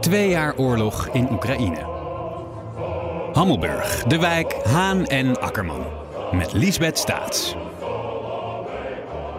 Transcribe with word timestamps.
Twee 0.00 0.28
jaar 0.28 0.56
oorlog 0.56 1.08
in 1.12 1.28
Oekraïne. 1.32 1.78
Hammelburg, 3.32 4.02
De 4.02 4.18
Wijk, 4.18 4.52
Haan 4.64 5.06
en 5.06 5.40
Akkerman. 5.40 5.84
Met 6.32 6.52
Liesbeth 6.52 6.98
Staats. 6.98 7.54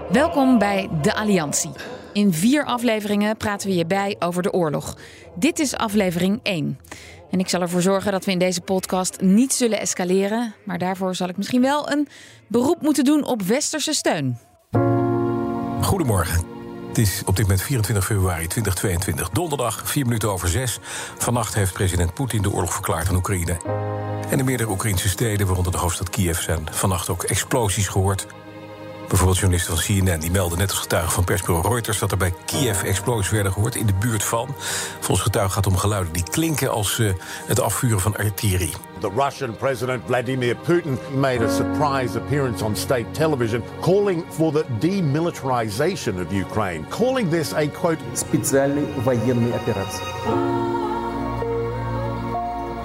Welkom 0.10 0.58
bij 0.58 0.90
De 1.02 1.14
Alliantie. 1.14 1.72
In 2.14 2.34
vier 2.34 2.66
afleveringen 2.66 3.38
praten 3.38 3.70
we 3.70 3.76
je 3.76 3.86
bij 3.86 4.16
over 4.20 4.44
de 4.44 4.54
oorlog. 4.54 4.98
Dit 5.36 5.60
is 5.60 5.76
aflevering 5.76 6.40
1. 6.44 6.80
En 7.32 7.40
ik 7.40 7.50
zal 7.50 7.62
ervoor 7.62 7.82
zorgen 7.82 8.12
dat 8.12 8.26
we 8.26 8.32
in 8.32 8.40
deze 8.40 8.62
podcast 8.62 9.22
niet 9.22 9.54
zullen 9.54 9.80
escaleren. 9.80 10.54
Maar 10.64 10.78
daarvoor 10.78 11.16
zal 11.16 11.30
ik 11.30 11.38
misschien 11.38 11.62
wel 11.62 11.92
een 11.92 12.08
beroep 12.48 12.82
moeten 12.82 13.04
doen 13.04 13.26
op 13.26 13.42
westerse 13.42 13.94
steun. 13.94 14.38
Goedemorgen. 15.82 16.57
Het 16.98 17.08
is 17.08 17.22
op 17.26 17.36
dit 17.36 17.46
moment 17.46 17.62
24 17.62 18.06
februari 18.06 18.48
2022, 18.48 19.30
donderdag, 19.30 19.82
4 19.86 20.06
minuten 20.06 20.32
over 20.32 20.48
6. 20.48 20.80
Vannacht 21.18 21.54
heeft 21.54 21.74
president 21.74 22.14
Poetin 22.14 22.42
de 22.42 22.52
oorlog 22.52 22.74
verklaard 22.74 23.10
aan 23.10 23.16
Oekraïne. 23.16 23.58
En 24.30 24.40
in 24.40 24.46
meerdere 24.46 24.70
Oekraïnse 24.70 25.10
steden, 25.10 25.46
waaronder 25.46 25.72
de 25.72 25.78
hoofdstad 25.78 26.10
Kiev, 26.10 26.40
zijn 26.40 26.68
vannacht 26.72 27.10
ook 27.10 27.24
explosies 27.24 27.88
gehoord. 27.88 28.28
Bijvoorbeeld 29.08 29.38
journalisten 29.38 29.78
van 29.78 29.84
CNN 29.84 30.20
die 30.20 30.32
melden 30.32 30.58
net 30.58 30.70
als 30.70 30.80
getuigen 30.80 31.12
van 31.12 31.24
persbureau 31.24 31.68
Reuters 31.68 32.00
dat 32.00 32.12
er 32.12 32.18
bij 32.18 32.34
Kiev 32.46 32.84
explosies 32.84 33.32
werden 33.32 33.52
gehoord 33.52 33.76
in 33.76 33.86
de 33.86 33.94
buurt 33.94 34.24
van. 34.24 34.56
Volgens 35.00 35.22
getuigen 35.22 35.54
gaat 35.54 35.66
het 35.66 35.74
om 35.74 35.80
geluiden 35.80 36.14
die 36.14 36.24
klinken 36.24 36.72
als 36.72 36.98
uh, 36.98 37.14
het 37.48 37.60
afvuren 37.60 38.00
van 38.00 38.18
artillerie. 38.18 38.74
The 39.01 39.11
Russian 39.11 39.57
President 39.57 40.03
Vladimir 40.07 40.55
Putin 40.55 40.97
made 41.15 41.45
a 41.45 41.51
surprise 41.51 42.19
appearance 42.19 42.65
on 42.65 42.77
state 42.77 43.07
television 43.13 43.63
calling 43.81 44.25
for 44.31 44.53
the 44.53 44.65
demilitarization 44.79 46.21
of 46.21 46.33
Ukraine, 46.33 46.85
calling 46.89 47.31
this 47.31 47.53
a 47.53 47.67
quote 47.69 47.99
специальной 48.15 48.85
военной 49.05 49.53
операции. 49.53 50.05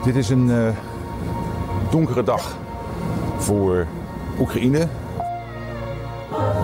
Dit 0.03 0.15
is 0.15 0.29
een 0.29 0.47
uh, 0.49 0.69
donkere 1.91 2.23
dag 2.23 2.55
voor 3.37 3.87
Oekraïne, 4.39 4.87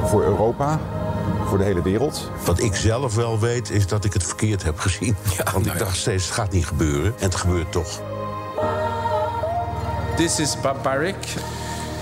voor 0.05 0.23
Europa, 0.23 0.79
voor 1.45 1.57
de 1.57 1.63
hele 1.63 1.81
wereld. 1.81 2.31
Wat 2.45 2.59
ik 2.59 2.75
zelf 2.75 3.15
wel 3.15 3.39
weet, 3.39 3.69
is 3.69 3.87
dat 3.87 4.05
ik 4.05 4.13
het 4.13 4.23
verkeerd 4.23 4.63
heb 4.63 4.79
gezien. 4.79 5.15
Ja, 5.37 5.43
Want 5.43 5.57
ik 5.57 5.65
nou 5.65 5.77
ja. 5.77 5.83
dacht 5.83 5.97
steeds, 5.97 6.25
het 6.25 6.33
gaat 6.33 6.51
niet 6.51 6.65
gebeuren. 6.65 7.13
En 7.17 7.25
het 7.25 7.35
gebeurt 7.35 7.71
toch. 7.71 8.01
This 10.17 10.39
is 10.39 10.55
barbaric 10.55 11.15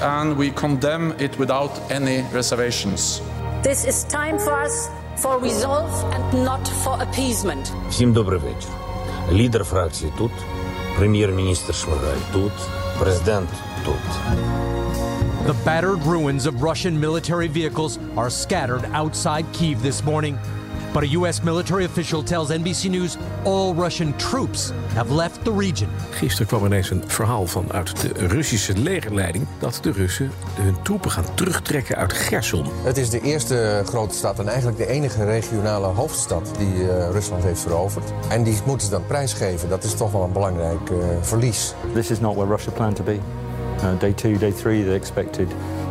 and 0.02 0.38
we 0.38 0.52
condemn 0.52 1.14
it 1.20 1.38
without 1.38 1.72
any 1.92 2.17
reservations. 2.34 3.22
This 3.64 3.86
is 3.86 4.03
time 4.06 4.38
for 4.39 4.53
us 4.53 4.89
for 5.17 5.38
resolve 5.39 5.94
and 6.14 6.45
not 6.45 6.67
for 6.84 6.95
appeasement. 7.02 7.72
Всім 7.89 8.14
добрий 8.14 8.39
вечір. 8.39 8.70
Лідер 9.31 9.64
фракції 9.64 10.14
тут, 10.17 10.31
прем'єр-міністр 10.97 11.75
Шмигаль 11.75 12.22
тут, 12.34 12.52
президент 13.00 13.50
тут. 13.86 13.95
The 15.47 15.56
battered 15.66 16.03
ruins 16.06 16.46
of 16.46 16.62
Russian 16.62 17.00
military 17.00 17.47
vehicles 17.47 17.97
are 18.16 18.29
scattered 18.29 18.85
outside 18.94 19.46
Kiev 19.53 19.81
this 19.81 20.03
morning. 20.03 20.38
But 20.97 21.05
a 21.05 21.19
U.S. 21.19 21.43
military 21.43 21.84
official 21.84 22.23
tells 22.23 22.51
NBC 22.51 22.89
News 22.89 23.17
all 23.45 23.75
Russian 23.75 24.17
troops 24.17 24.73
have 24.95 25.15
left 25.15 25.45
the 25.45 25.53
region. 25.53 25.89
Gisteren 26.11 26.47
kwam 26.47 26.65
ineens 26.65 26.91
een 26.91 27.03
verhaal 27.07 27.47
vanuit 27.47 28.01
de 28.01 28.27
Russische 28.27 28.79
legerleiding 28.79 29.47
dat 29.59 29.79
de 29.83 29.93
Russen 29.93 30.31
hun 30.61 30.83
troepen 30.83 31.11
gaan 31.11 31.34
terugtrekken 31.34 31.97
uit 31.97 32.12
Gerson. 32.12 32.67
Het 32.84 32.97
is 32.97 33.11
de 33.11 33.21
eerste 33.21 33.83
grote 33.87 34.15
stad 34.15 34.39
en 34.39 34.49
eigenlijk 34.49 34.79
de 34.79 34.87
enige 34.87 35.25
regionale 35.25 35.87
hoofdstad 35.87 36.51
die 36.59 36.75
uh, 36.75 37.11
Rusland 37.11 37.43
heeft 37.43 37.61
veroverd. 37.61 38.13
En 38.28 38.43
die 38.43 38.59
moeten 38.67 38.87
ze 38.87 38.93
dan 38.93 39.07
prijsgeven. 39.07 39.69
Dat 39.69 39.84
is 39.84 39.95
toch 39.95 40.13
wel 40.13 40.23
een 40.23 40.33
belangrijk 40.33 40.91
uh, 40.91 40.99
verlies. 41.21 41.75
This 41.95 42.11
is 42.11 42.21
not 42.21 42.34
where 42.34 42.51
Russia 42.51 42.73
planned 42.73 42.97
to 42.97 43.05
be. 43.05 43.19
Uh, 43.83 43.99
day 43.99 44.13
two, 44.13 44.39
day 44.39 44.53
three, 44.53 44.84
they 44.84 44.95
expected 44.95 45.49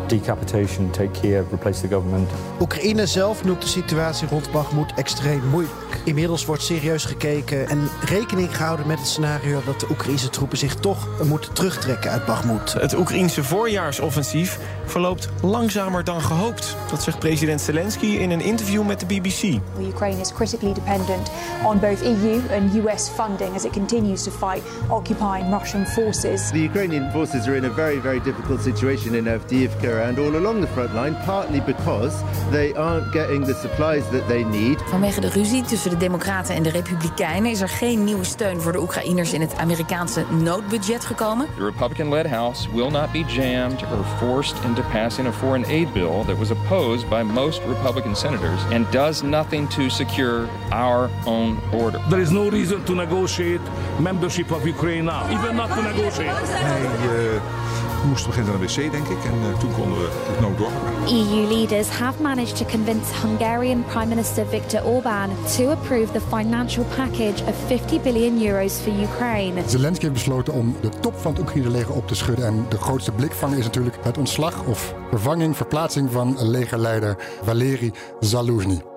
decapitation, 0.10 0.90
take 0.90 1.12
Kiev, 1.12 1.52
replace 1.52 1.82
the 1.82 1.88
government. 1.88 2.30
Oekraïne 2.60 3.06
zelf 3.06 3.44
noemt 3.44 3.62
de 3.62 3.68
situatie 3.68 4.28
rond 4.28 4.52
Bakhmut 4.52 4.94
extreem 4.96 5.42
moeilijk. 5.50 5.85
Inmiddels 6.04 6.46
wordt 6.46 6.64
serieus 6.64 7.06
gekeken 7.06 7.70
en 7.70 7.90
rekening 8.06 8.56
gehouden 8.56 8.88
met 8.88 9.00
het 9.00 9.08
scenario 9.08 9.62
dat 9.66 9.80
de 9.80 9.88
Oekraïnse 9.90 10.30
troepen 10.30 10.58
zich 10.58 10.76
toch 10.76 11.08
moeten 11.24 11.54
terugtrekken 11.54 12.12
uit 12.12 12.26
Bakhmut. 12.26 12.74
Het 12.74 12.98
Oekraïense 12.98 13.44
voorjaarsoffensief 13.44 14.60
verloopt 14.86 15.30
langzamer 15.42 16.04
dan 16.04 16.22
gehoopt. 16.22 16.76
Dat 16.90 17.04
zegt 17.04 17.20
president 17.20 17.62
Zelensky 17.62 18.06
in 18.06 18.32
een 18.32 18.42
interview 18.42 18.86
met 18.86 19.00
de 19.00 19.06
BBC. 19.06 19.60
Ukraine 19.80 20.22
is 20.22 20.34
critically 20.34 20.74
dependent 20.74 21.32
on 21.64 21.80
both 21.80 22.02
EU 22.02 22.42
and 22.52 22.76
US 22.76 23.10
funding 23.10 23.56
as 23.56 23.64
it 23.64 23.72
continues 23.72 24.24
to 24.24 24.32
fight 24.32 24.64
occupying 24.90 25.50
Russian 25.50 25.86
forces. 25.86 26.50
The 26.50 26.64
Ukrainian 26.64 27.12
forces 27.12 27.48
are 27.48 27.56
in 27.56 27.66
a 27.66 27.74
very 27.74 28.02
very 28.02 28.22
difficult 28.22 28.62
situation 28.62 29.14
in 29.14 29.28
Avdiivka 29.28 30.08
and 30.08 30.18
all 30.20 30.36
along 30.36 30.62
the 30.62 30.68
front 30.68 30.94
line, 30.94 31.18
partly 31.26 31.62
because 31.62 32.16
they 32.52 32.74
aren't 32.74 33.12
getting 33.12 33.46
the 33.46 33.54
supplies 33.54 34.04
that 34.12 34.28
they 34.28 34.44
need. 34.44 34.84
Vanwege 34.90 35.22
de 35.22 35.30
ruzie 35.30 35.62
tussen 35.62 35.85
de 35.90 35.98
Democraten 35.98 36.56
en 36.56 36.64
de 36.64 36.70
Republikeinen 36.70 37.52
is 37.52 37.62
er 37.62 37.70
geen 37.70 38.04
nieuwe 38.04 38.24
steun 38.24 38.62
voor 38.62 38.72
de 38.72 38.82
Oekraïners 38.82 39.34
in 39.34 39.42
het 39.42 39.56
Amerikaanse 39.58 40.26
noodbudget 40.30 41.06
gekomen. 41.06 41.48
The 41.58 41.64
Republican-led 41.64 42.28
House 42.28 42.72
will 42.72 42.90
not 42.90 43.12
be 43.12 43.24
jammed 43.28 43.84
or 43.84 44.04
forced 44.18 44.64
into 44.64 44.82
passing 44.92 45.28
a 45.28 45.32
foreign 45.32 45.66
aid 45.66 45.94
bill 45.94 46.24
that 46.26 46.38
was 46.38 46.50
opposed 46.52 47.10
by 47.10 47.24
most 47.24 47.62
Republican 47.68 48.16
senators 48.16 48.62
and 48.72 48.92
does 48.92 49.22
nothing 49.22 49.70
to 49.70 49.90
secure 49.90 50.48
our 50.70 51.10
own 51.26 51.58
border. 51.72 52.00
There 52.10 52.22
is 52.22 52.32
no 52.32 52.50
reason 52.50 52.84
to 52.84 52.96
negotiate 52.96 53.62
membership 54.00 54.52
of 54.52 54.68
Ukraine 54.68 55.06
now, 55.06 55.30
even 55.30 55.56
not 55.56 55.70
to 55.70 55.82
negotiate. 55.82 56.30
Uh, 56.30 57.85
moest 58.08 58.26
beginnen 58.26 58.52
naar 58.52 58.62
de 58.62 58.68
wc, 58.68 58.92
denk 58.92 59.08
ik, 59.08 59.24
en 59.24 59.40
uh, 59.50 59.58
toen 59.60 59.72
konden 59.74 59.98
we 59.98 60.10
het 60.12 60.40
nood 60.40 60.58
doorgaan. 60.58 60.94
EU 61.08 61.56
leaders 61.56 61.90
have 61.90 62.22
managed 62.22 62.56
to 62.56 62.66
convince 62.66 63.28
Hungarian 63.28 63.84
Prime 63.86 64.06
Minister 64.06 64.48
Viktor 64.48 64.84
Orban 64.84 65.30
to 65.58 65.70
approve 65.70 66.12
the 66.12 66.22
financial 66.22 66.86
package 66.96 67.44
of 67.48 67.56
50 67.68 68.02
billion 68.02 68.42
euros 68.42 68.74
for 68.74 68.94
Ukraine. 69.02 69.62
Zelensky 69.66 70.02
heeft 70.02 70.14
besloten 70.14 70.54
om 70.54 70.76
de 70.82 70.90
top 70.90 71.14
van 71.18 71.32
het 71.32 71.42
Oekraïne-leger 71.42 71.94
op 71.94 72.08
te 72.08 72.16
schudden. 72.16 72.46
En 72.46 72.66
de 72.70 72.78
grootste 72.78 73.12
blikvanger 73.12 73.58
is 73.58 73.64
natuurlijk 73.64 73.98
het 74.02 74.18
ontslag 74.18 74.64
of 74.64 74.96
vervanging, 75.10 75.58
verplaatsing 75.58 76.12
van 76.12 76.36
legerleider 76.40 77.18
Valery 77.44 77.94
Zaluzhny. 78.20 78.95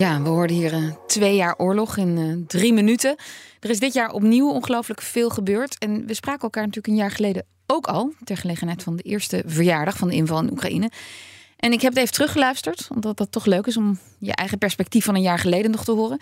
Ja, 0.00 0.22
we 0.22 0.28
hoorden 0.28 0.56
hier 0.56 0.72
uh, 0.72 0.92
twee 1.06 1.34
jaar 1.34 1.54
oorlog 1.58 1.96
in 1.96 2.16
uh, 2.16 2.46
drie 2.46 2.72
minuten. 2.72 3.16
Er 3.60 3.70
is 3.70 3.78
dit 3.78 3.92
jaar 3.92 4.12
opnieuw 4.12 4.50
ongelooflijk 4.50 5.02
veel 5.02 5.30
gebeurd. 5.30 5.78
En 5.78 6.06
we 6.06 6.14
spraken 6.14 6.42
elkaar 6.42 6.62
natuurlijk 6.62 6.94
een 6.94 7.00
jaar 7.00 7.10
geleden 7.10 7.46
ook 7.66 7.86
al. 7.86 8.12
Ter 8.24 8.36
gelegenheid 8.36 8.82
van 8.82 8.96
de 8.96 9.02
eerste 9.02 9.42
verjaardag 9.46 9.96
van 9.96 10.08
de 10.08 10.14
inval 10.14 10.40
in 10.40 10.50
Oekraïne. 10.50 10.90
En 11.56 11.72
ik 11.72 11.80
heb 11.80 11.92
het 11.92 12.02
even 12.02 12.14
teruggeluisterd. 12.14 12.88
Omdat 12.94 13.16
dat 13.16 13.32
toch 13.32 13.44
leuk 13.46 13.66
is 13.66 13.76
om 13.76 13.98
je 14.18 14.34
eigen 14.34 14.58
perspectief 14.58 15.04
van 15.04 15.14
een 15.14 15.22
jaar 15.22 15.38
geleden 15.38 15.70
nog 15.70 15.84
te 15.84 15.92
horen. 15.92 16.20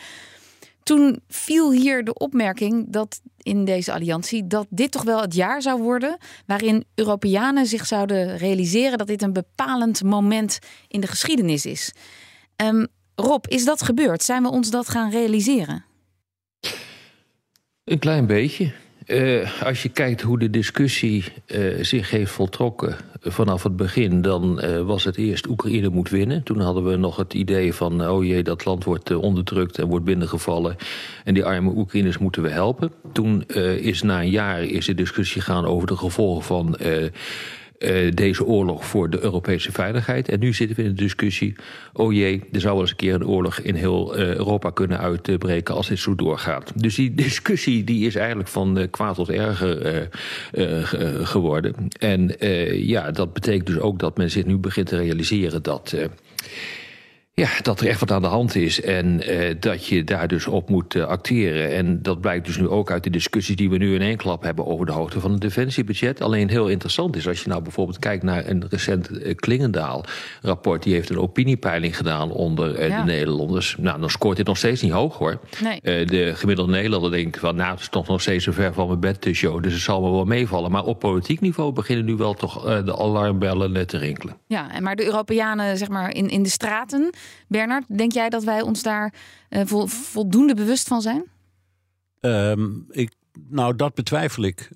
Toen 0.83 1.21
viel 1.29 1.73
hier 1.73 2.05
de 2.05 2.15
opmerking 2.15 2.87
dat 2.89 3.21
in 3.39 3.65
deze 3.65 3.93
alliantie 3.93 4.47
dat 4.47 4.67
dit 4.71 4.91
toch 4.91 5.03
wel 5.03 5.21
het 5.21 5.35
jaar 5.35 5.63
zou 5.63 5.83
worden 5.83 6.17
waarin 6.47 6.85
Europeanen 6.95 7.67
zich 7.67 7.87
zouden 7.87 8.37
realiseren 8.37 8.99
dat 8.99 9.07
dit 9.07 9.23
een 9.23 9.33
bepalend 9.33 10.03
moment 10.03 10.59
in 10.89 11.01
de 11.01 11.07
geschiedenis 11.07 11.67
is. 11.67 11.93
Um, 12.57 12.89
Rob, 13.21 13.45
is 13.49 13.65
dat 13.65 13.83
gebeurd? 13.83 14.23
Zijn 14.23 14.43
we 14.43 14.51
ons 14.51 14.71
dat 14.71 14.89
gaan 14.89 15.11
realiseren? 15.11 15.85
Een 17.85 17.99
klein 17.99 18.27
beetje. 18.27 18.73
Uh, 19.07 19.63
als 19.63 19.83
je 19.83 19.89
kijkt 19.89 20.21
hoe 20.21 20.39
de 20.39 20.51
discussie 20.51 21.25
uh, 21.47 21.85
zich 21.85 22.11
heeft 22.11 22.33
voltrokken 22.33 22.97
vanaf 23.23 23.63
het 23.63 23.77
begin, 23.77 24.23
dan 24.23 24.65
uh, 24.65 24.81
was 24.81 25.05
het 25.05 25.17
eerst 25.17 25.47
Oekraïne 25.47 25.89
moet 25.89 26.09
winnen. 26.09 26.43
Toen 26.43 26.61
hadden 26.61 26.85
we 26.85 26.97
nog 26.97 27.17
het 27.17 27.35
idee 27.35 27.75
van, 27.75 28.09
oh 28.09 28.25
jee, 28.25 28.43
dat 28.43 28.65
land 28.65 28.85
wordt 28.85 29.15
onderdrukt 29.15 29.79
en 29.79 29.89
wordt 29.89 30.05
binnengevallen. 30.05 30.77
En 31.25 31.35
die 31.35 31.45
arme 31.45 31.73
Oekraïners 31.77 32.19
moeten 32.19 32.43
we 32.43 32.49
helpen. 32.49 32.93
Toen 33.13 33.43
is 33.81 34.03
na 34.03 34.21
een 34.21 34.31
jaar 34.31 34.63
is 34.63 34.87
de 34.87 34.95
discussie 34.95 35.43
gegaan 35.43 35.65
over 35.65 35.87
de 35.87 35.97
gevolgen 35.97 36.45
van 36.45 36.77
uh, 37.79 38.13
deze 38.15 38.45
oorlog 38.45 38.87
voor 38.87 39.11
de 39.11 39.21
Europese 39.21 39.73
veiligheid. 39.73 40.29
En 40.29 40.41
nu 40.41 40.53
zitten 40.55 40.77
we 40.77 40.83
in 40.83 40.89
de 40.89 41.03
discussie: 41.03 41.55
oh 41.93 42.13
jee, 42.13 42.43
er 42.53 42.61
zou 42.61 42.73
wel 42.73 42.83
eens 42.83 42.91
een 42.91 42.97
keer 42.97 43.15
een 43.15 43.27
oorlog 43.27 43.59
in 43.59 43.75
heel 43.75 44.19
uh, 44.19 44.35
Europa 44.35 44.71
kunnen 44.71 44.99
uitbreken 44.99 45.75
als 45.75 45.89
dit 45.89 45.99
zo 45.99 46.15
doorgaat. 46.15 46.73
Dus 46.75 46.95
die 46.95 47.15
discussie 47.25 47.85
die 47.85 48.07
is 48.07 48.15
eigenlijk 48.15 48.49
van 48.49 48.79
uh, 48.79 48.85
kwaad 48.91 49.15
tot 49.15 49.31
erger 49.31 50.09
geworden. 51.23 51.75
En 51.99 52.35
ja, 52.87 53.11
dat 53.11 53.33
betekent 53.33 53.67
dus 53.67 53.79
ook 53.79 53.99
dat 53.99 54.17
men 54.17 54.31
zich 54.31 54.45
nu 54.45 54.57
begint 54.57 54.87
te 54.87 54.97
realiseren 54.97 55.63
dat 55.63 55.97
ja, 57.39 57.49
dat 57.63 57.81
er 57.81 57.87
echt 57.87 58.01
wat 58.01 58.13
aan 58.13 58.23
de 58.23 58.29
hand 58.29 58.55
is 58.55 58.81
en 58.81 59.31
uh, 59.31 59.55
dat 59.61 59.87
je 59.87 60.05
daar 60.05 60.29
dus 60.29 60.47
op 60.47 60.69
moet 60.69 60.95
uh, 60.95 61.05
acteren. 61.05 61.71
En 61.71 62.03
dat 62.03 62.21
blijkt 62.21 62.47
dus 62.47 62.57
nu 62.59 62.69
ook 62.69 62.91
uit 62.91 63.05
de 63.05 63.11
discussies 63.11 63.57
die 63.57 63.71
we 63.71 63.77
nu 63.77 63.95
in 63.95 64.03
één 64.03 64.17
klap 64.17 64.43
hebben 64.43 64.67
over 64.67 64.87
de 64.87 64.93
hoogte 64.93 65.21
van 65.21 65.31
het 65.31 65.41
defensiebudget. 65.41 66.21
Alleen 66.21 66.49
heel 66.49 66.69
interessant 66.69 67.17
is 67.17 67.29
als 67.29 67.43
je 67.43 67.49
nou 67.49 67.63
bijvoorbeeld 67.63 67.99
kijkt 67.99 68.23
naar 68.23 68.47
een 68.47 68.65
recent 68.69 69.11
uh, 69.11 69.35
Klingendaal-rapport. 69.35 70.83
Die 70.83 70.95
heeft 70.95 71.11
een 71.11 71.19
opiniepeiling 71.19 71.97
gedaan 71.97 72.31
onder 72.31 72.89
ja. 72.89 72.99
de 72.99 73.05
Nederlanders. 73.05 73.77
Nou, 73.79 74.01
dan 74.01 74.11
scoort 74.11 74.37
dit 74.37 74.47
nog 74.47 74.57
steeds 74.57 74.83
niet 74.83 74.93
hoog 74.93 75.19
hoor. 75.19 75.41
Nee. 75.63 76.07
de 76.07 76.33
gemiddelde 76.35 76.73
Nederlander 76.73 77.11
denkt 77.11 77.39
van, 77.39 77.57
nou, 77.57 77.71
het 77.71 77.81
is 77.81 77.89
toch 77.89 78.09
nog 78.09 78.21
steeds 78.21 78.45
zo 78.45 78.53
ver 78.53 78.75
van 78.75 78.87
mijn 78.87 79.01
bed 79.01 79.21
te 79.21 79.35
show. 79.35 79.63
Dus 79.63 79.73
het 79.73 79.83
zal 79.83 80.01
me 80.01 80.11
wel 80.11 80.25
meevallen. 80.25 80.71
Maar 80.71 80.85
op 80.85 80.99
politiek 80.99 81.41
niveau 81.41 81.73
beginnen 81.73 82.05
nu 82.05 82.15
wel 82.15 82.35
toch 82.35 82.83
de 82.85 82.99
alarmbellen 82.99 83.87
te 83.87 83.99
rinkelen. 83.99 84.37
Ja, 84.47 84.81
maar 84.81 84.97
de 84.97 85.05
Europeanen, 85.05 85.79
zeg 85.79 85.89
maar, 85.89 86.15
in, 86.15 86.29
in 86.29 86.43
de 86.43 86.49
straten 86.49 87.11
Bernard, 87.49 87.85
denk 87.99 88.13
jij 88.13 88.29
dat 88.29 88.45
wij 88.45 88.61
ons 88.63 88.83
daar 88.83 89.15
uh, 89.51 89.63
voldoende 89.87 90.55
bewust 90.55 90.89
van 90.89 91.03
zijn? 91.03 91.25
Um, 92.21 92.87
ik, 92.91 93.13
nou, 93.49 93.77
dat 93.77 93.95
betwijfel 93.95 94.43
ik. 94.43 94.71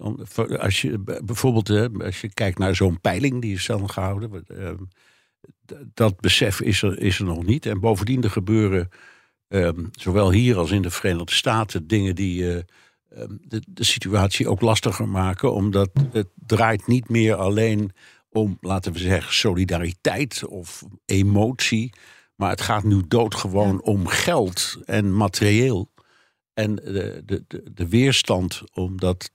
Als 0.58 0.80
je 0.80 0.98
bijvoorbeeld 1.24 2.00
als 2.02 2.20
je 2.20 2.34
kijkt 2.34 2.58
naar 2.58 2.74
zo'n 2.74 3.00
peiling 3.00 3.40
die 3.40 3.54
is 3.54 3.66
dan 3.66 3.90
gehouden, 3.90 4.44
uh, 4.48 4.70
dat 5.94 6.20
besef 6.20 6.60
is 6.60 6.82
er, 6.82 6.98
is 6.98 7.18
er 7.18 7.24
nog 7.24 7.44
niet. 7.44 7.66
En 7.66 7.80
bovendien 7.80 8.30
gebeuren, 8.30 8.88
um, 9.48 9.88
zowel 9.92 10.30
hier 10.30 10.56
als 10.56 10.70
in 10.70 10.82
de 10.82 10.90
Verenigde 10.90 11.34
Staten, 11.34 11.86
dingen 11.86 12.14
die 12.14 12.42
uh, 12.42 12.58
de, 13.40 13.62
de 13.66 13.84
situatie 13.84 14.48
ook 14.48 14.60
lastiger 14.60 15.08
maken, 15.08 15.52
omdat 15.52 15.90
het 16.12 16.28
draait 16.46 16.86
niet 16.86 17.08
meer 17.08 17.34
alleen 17.34 17.90
om, 18.30 18.56
laten 18.60 18.92
we 18.92 18.98
zeggen, 18.98 19.34
solidariteit 19.34 20.44
of 20.46 20.82
emotie. 21.04 21.92
Maar 22.42 22.50
het 22.50 22.60
gaat 22.60 22.84
nu 22.84 23.02
doodgewoon 23.08 23.82
om 23.82 24.06
geld 24.06 24.76
en 24.84 25.16
materieel. 25.16 25.90
En 26.54 26.74
de, 26.74 27.22
de, 27.24 27.44
de, 27.74 27.88
weerstand 27.88 28.62
om 28.72 29.00
dat 29.00 29.30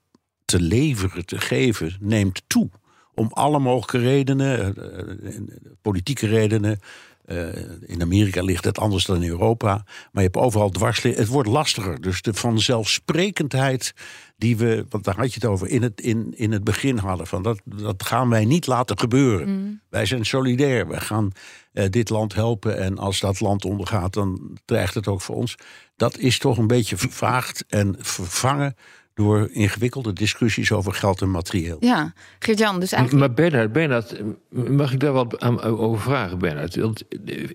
te 0.46 0.62
leveren, 0.62 1.26
te 1.26 1.40
geven, 1.40 1.96
neemt 2.00 2.42
toe. 2.48 2.70
Om 3.14 3.28
alle 3.34 3.60
mogelijke 3.60 4.00
redenen, 4.00 4.76
eh, 4.76 5.36
eh, 5.36 5.42
politieke 5.82 6.28
redenen. 6.28 6.80
Uh, 7.28 7.48
in 7.82 8.02
Amerika 8.02 8.42
ligt 8.42 8.66
het 8.66 8.80
anders 8.80 9.06
dan 9.06 9.24
in 9.24 9.30
Europa. 9.30 9.74
Maar 10.12 10.24
je 10.24 10.30
hebt 10.30 10.38
overal 10.38 10.70
dwars. 10.70 11.02
Het 11.02 11.28
wordt 11.28 11.50
lastiger. 11.50 12.02
Dus 12.02 12.22
de 12.22 12.34
vanzelfsprekendheid 12.34 13.94
die 14.38 14.58
we, 14.58 14.86
want 14.90 15.04
daar 15.04 15.16
had 15.16 15.34
je 15.34 15.40
het 15.42 15.50
over, 15.50 15.68
in 15.68 15.82
het, 15.82 16.02
in, 16.02 16.34
in 16.36 16.52
het 16.52 16.64
begin 16.64 16.98
hadden. 16.98 17.28
Van 17.28 17.44
dat, 17.44 17.62
dat 17.66 18.04
gaan 18.04 18.30
wij 18.30 18.46
niet 18.46 18.68
laten 18.68 19.00
gebeuren. 19.00 19.50
Mm. 19.50 19.82
Wij 19.90 20.06
zijn 20.06 20.26
solidair. 20.26 20.88
We 20.88 21.00
gaan 21.00 21.32
uh, 21.74 21.86
dit 21.90 22.10
land 22.10 22.34
helpen. 22.34 22.78
En 22.78 22.98
als 22.98 23.20
dat 23.20 23.40
land 23.40 23.66
ondergaat, 23.66 24.14
dan 24.14 24.58
dreigt 24.66 24.94
het 24.94 25.08
ook 25.08 25.22
voor 25.22 25.36
ons. 25.36 25.56
Dat 25.96 26.18
is 26.18 26.40
toch 26.40 26.58
een 26.58 26.68
beetje 26.68 26.98
vervaagd 26.98 27.66
en 27.68 27.96
vervangen 28.00 28.76
door 29.18 29.50
ingewikkelde 29.52 30.14
discussies 30.14 30.72
over 30.72 30.94
geld 30.94 31.22
en 31.22 31.32
materieel. 31.32 31.78
Ja, 31.80 32.14
Geert-Jan, 32.40 32.80
dus 32.80 32.92
eigenlijk... 32.92 33.26
Maar 33.26 33.36
Bernard, 33.36 33.72
Bernard, 33.72 34.22
mag 34.50 34.94
ik 34.94 35.00
daar 35.00 35.12
wat 35.12 35.40
aan, 35.40 35.62
over 35.62 36.02
vragen, 36.02 36.40
Bernard? 36.40 36.76
Want 36.76 37.04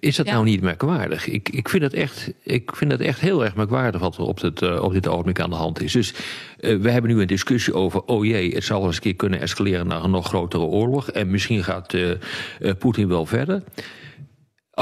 is 0.00 0.16
dat 0.16 0.26
ja. 0.26 0.32
nou 0.32 0.44
niet 0.44 0.60
merkwaardig? 0.60 1.26
Ik, 1.26 1.48
ik, 1.48 1.68
vind 1.68 1.82
het 1.82 1.94
echt, 1.94 2.32
ik 2.42 2.76
vind 2.76 2.90
het 2.90 3.00
echt 3.00 3.20
heel 3.20 3.44
erg 3.44 3.54
merkwaardig 3.54 4.00
wat 4.00 4.16
er 4.16 4.22
op 4.22 4.40
dit, 4.40 4.62
uh, 4.62 4.82
op 4.82 4.92
dit 4.92 5.08
ogenblik 5.08 5.40
aan 5.40 5.50
de 5.50 5.56
hand 5.56 5.82
is. 5.82 5.92
Dus 5.92 6.14
uh, 6.60 6.80
we 6.80 6.90
hebben 6.90 7.10
nu 7.10 7.20
een 7.20 7.26
discussie 7.26 7.74
over, 7.74 8.02
oh 8.02 8.24
jee, 8.24 8.54
het 8.54 8.64
zal 8.64 8.86
eens 8.86 8.96
een 8.96 9.02
keer 9.02 9.16
kunnen 9.16 9.40
escaleren 9.40 9.86
naar 9.86 10.04
een 10.04 10.10
nog 10.10 10.26
grotere 10.26 10.64
oorlog. 10.64 11.10
En 11.10 11.30
misschien 11.30 11.64
gaat 11.64 11.92
uh, 11.92 12.12
Poetin 12.78 13.08
wel 13.08 13.26
verder. 13.26 13.62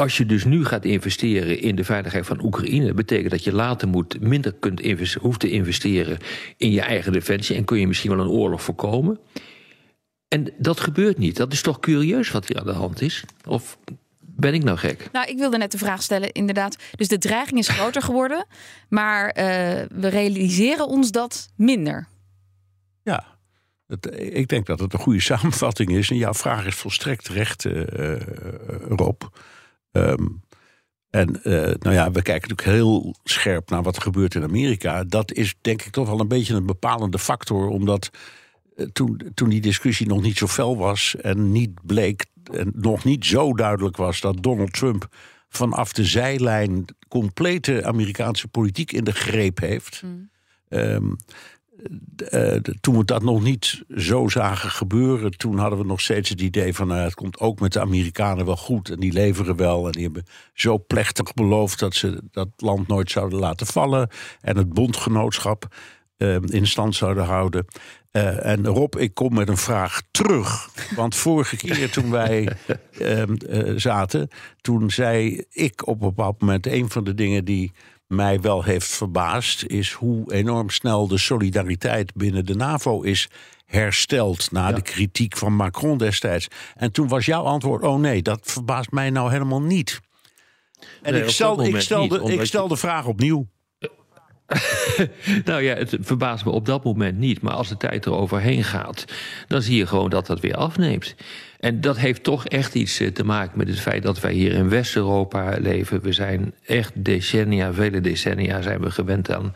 Als 0.00 0.16
je 0.16 0.26
dus 0.26 0.44
nu 0.44 0.64
gaat 0.64 0.84
investeren 0.84 1.60
in 1.60 1.76
de 1.76 1.84
veiligheid 1.84 2.26
van 2.26 2.44
Oekraïne, 2.44 2.94
betekent 2.94 3.30
dat 3.30 3.44
je 3.44 3.52
later 3.52 3.88
moet, 3.88 4.20
minder 4.20 4.52
kunt 4.52 4.80
investeren, 4.80 5.26
hoeft 5.26 5.40
te 5.40 5.50
investeren 5.50 6.18
in 6.56 6.70
je 6.70 6.80
eigen 6.80 7.12
defensie 7.12 7.56
en 7.56 7.64
kun 7.64 7.78
je 7.78 7.86
misschien 7.86 8.10
wel 8.10 8.20
een 8.20 8.30
oorlog 8.30 8.62
voorkomen. 8.62 9.18
En 10.28 10.52
dat 10.58 10.80
gebeurt 10.80 11.18
niet. 11.18 11.36
Dat 11.36 11.52
is 11.52 11.62
toch 11.62 11.80
curieus 11.80 12.30
wat 12.30 12.48
hier 12.48 12.58
aan 12.58 12.66
de 12.66 12.72
hand 12.72 13.00
is? 13.00 13.24
Of 13.46 13.78
ben 14.20 14.54
ik 14.54 14.62
nou 14.62 14.78
gek? 14.78 15.08
Nou, 15.12 15.28
ik 15.30 15.38
wilde 15.38 15.58
net 15.58 15.72
de 15.72 15.78
vraag 15.78 16.02
stellen, 16.02 16.32
inderdaad. 16.32 16.76
Dus 16.96 17.08
de 17.08 17.18
dreiging 17.18 17.58
is 17.58 17.68
groter 17.68 18.02
geworden, 18.02 18.46
maar 18.88 19.26
uh, 19.26 19.34
we 20.00 20.08
realiseren 20.08 20.86
ons 20.86 21.10
dat 21.10 21.48
minder. 21.56 22.08
Ja, 23.02 23.24
het, 23.86 24.20
ik 24.20 24.48
denk 24.48 24.66
dat 24.66 24.80
het 24.80 24.92
een 24.92 24.98
goede 24.98 25.20
samenvatting 25.20 25.90
is. 25.90 26.10
En 26.10 26.16
jouw 26.16 26.34
vraag 26.34 26.66
is 26.66 26.74
volstrekt 26.74 27.24
terecht, 27.24 27.64
uh, 27.64 28.16
Rob. 28.88 29.22
Um, 29.92 30.42
en 31.10 31.40
uh, 31.44 31.74
nou 31.78 31.94
ja, 31.94 32.10
we 32.10 32.22
kijken 32.22 32.48
natuurlijk 32.48 32.78
heel 32.78 33.14
scherp 33.24 33.70
naar 33.70 33.82
wat 33.82 33.96
er 33.96 34.02
gebeurt 34.02 34.34
in 34.34 34.42
Amerika. 34.42 35.04
Dat 35.04 35.32
is 35.32 35.54
denk 35.60 35.82
ik 35.82 35.92
toch 35.92 36.08
wel 36.08 36.20
een 36.20 36.28
beetje 36.28 36.54
een 36.54 36.66
bepalende 36.66 37.18
factor, 37.18 37.68
omdat 37.68 38.10
uh, 38.76 38.86
toen, 38.86 39.30
toen 39.34 39.48
die 39.48 39.60
discussie 39.60 40.06
nog 40.06 40.22
niet 40.22 40.36
zo 40.36 40.46
fel 40.46 40.76
was 40.76 41.16
en 41.16 41.52
niet 41.52 41.86
bleek 41.86 42.26
en 42.52 42.72
nog 42.74 43.04
niet 43.04 43.26
zo 43.26 43.54
duidelijk 43.54 43.96
was 43.96 44.20
dat 44.20 44.42
Donald 44.42 44.72
Trump 44.72 45.08
vanaf 45.48 45.92
de 45.92 46.04
zijlijn 46.04 46.84
complete 47.08 47.84
Amerikaanse 47.84 48.48
politiek 48.48 48.92
in 48.92 49.04
de 49.04 49.12
greep 49.12 49.60
heeft. 49.60 50.02
Mm. 50.02 50.30
Um, 50.68 51.16
uh, 52.32 52.54
toen 52.80 52.96
we 52.96 53.04
dat 53.04 53.22
nog 53.22 53.42
niet 53.42 53.84
zo 53.96 54.28
zagen 54.28 54.70
gebeuren, 54.70 55.30
toen 55.30 55.58
hadden 55.58 55.78
we 55.78 55.84
nog 55.84 56.00
steeds 56.00 56.28
het 56.28 56.40
idee 56.40 56.74
van 56.74 56.86
nou, 56.86 57.00
het 57.00 57.14
komt 57.14 57.38
ook 57.38 57.60
met 57.60 57.72
de 57.72 57.80
Amerikanen 57.80 58.46
wel 58.46 58.56
goed 58.56 58.90
en 58.90 59.00
die 59.00 59.12
leveren 59.12 59.56
wel 59.56 59.86
en 59.86 59.92
die 59.92 60.02
hebben 60.02 60.24
zo 60.54 60.84
plechtig 60.86 61.34
beloofd 61.34 61.78
dat 61.78 61.94
ze 61.94 62.22
dat 62.30 62.48
land 62.56 62.88
nooit 62.88 63.10
zouden 63.10 63.38
laten 63.38 63.66
vallen 63.66 64.08
en 64.40 64.56
het 64.56 64.72
bondgenootschap 64.72 65.74
uh, 66.18 66.36
in 66.40 66.66
stand 66.66 66.94
zouden 66.94 67.24
houden. 67.24 67.64
Uh, 68.12 68.46
en 68.46 68.66
Rob, 68.66 68.96
ik 68.96 69.14
kom 69.14 69.34
met 69.34 69.48
een 69.48 69.56
vraag 69.56 70.02
terug. 70.10 70.70
Want 70.96 71.16
vorige 71.16 71.56
keer 71.56 71.90
toen 71.90 72.10
wij 72.10 72.48
ehm, 72.98 73.34
zaten, 73.78 74.28
toen 74.60 74.90
zei 74.90 75.44
ik 75.50 75.86
op 75.86 76.00
een 76.00 76.08
bepaald 76.08 76.40
moment 76.40 76.66
een 76.66 76.90
van 76.90 77.04
de 77.04 77.14
dingen 77.14 77.44
die 77.44 77.72
mij 78.10 78.40
wel 78.40 78.62
heeft 78.62 78.86
verbaasd, 78.86 79.64
is 79.66 79.92
hoe 79.92 80.32
enorm 80.32 80.70
snel 80.70 81.08
de 81.08 81.18
solidariteit 81.18 82.14
binnen 82.14 82.46
de 82.46 82.54
NAVO 82.54 83.02
is 83.02 83.28
hersteld 83.66 84.52
na 84.52 84.72
de 84.72 84.82
kritiek 84.82 85.36
van 85.36 85.52
Macron 85.56 85.98
destijds. 85.98 86.48
En 86.76 86.92
toen 86.92 87.08
was 87.08 87.26
jouw 87.26 87.42
antwoord: 87.42 87.82
oh 87.82 88.00
nee, 88.00 88.22
dat 88.22 88.40
verbaast 88.42 88.90
mij 88.90 89.10
nou 89.10 89.30
helemaal 89.30 89.62
niet. 89.62 90.00
En 91.02 91.14
ik, 91.14 91.28
stel, 91.28 91.64
ik, 91.64 91.80
stel 91.80 92.08
de, 92.08 92.32
ik 92.32 92.44
stel 92.44 92.68
de 92.68 92.76
vraag 92.76 93.06
opnieuw. 93.06 93.46
nou 95.44 95.62
ja, 95.62 95.74
het 95.74 95.96
verbaast 96.00 96.44
me 96.44 96.50
op 96.50 96.66
dat 96.66 96.84
moment 96.84 97.18
niet. 97.18 97.40
Maar 97.40 97.54
als 97.54 97.68
de 97.68 97.76
tijd 97.76 98.04
er 98.04 98.12
overheen 98.12 98.64
gaat, 98.64 99.04
dan 99.46 99.62
zie 99.62 99.76
je 99.76 99.86
gewoon 99.86 100.10
dat 100.10 100.26
dat 100.26 100.40
weer 100.40 100.56
afneemt. 100.56 101.14
En 101.60 101.80
dat 101.80 101.98
heeft 101.98 102.22
toch 102.22 102.46
echt 102.46 102.74
iets 102.74 103.00
eh, 103.00 103.08
te 103.08 103.24
maken 103.24 103.58
met 103.58 103.68
het 103.68 103.80
feit 103.80 104.02
dat 104.02 104.20
wij 104.20 104.32
hier 104.32 104.52
in 104.52 104.68
West-Europa 104.68 105.56
leven. 105.58 106.00
We 106.02 106.12
zijn 106.12 106.54
echt 106.66 106.92
decennia, 106.94 107.72
vele 107.72 108.00
decennia 108.00 108.62
zijn 108.62 108.80
we 108.80 108.90
gewend 108.90 109.30
aan, 109.30 109.54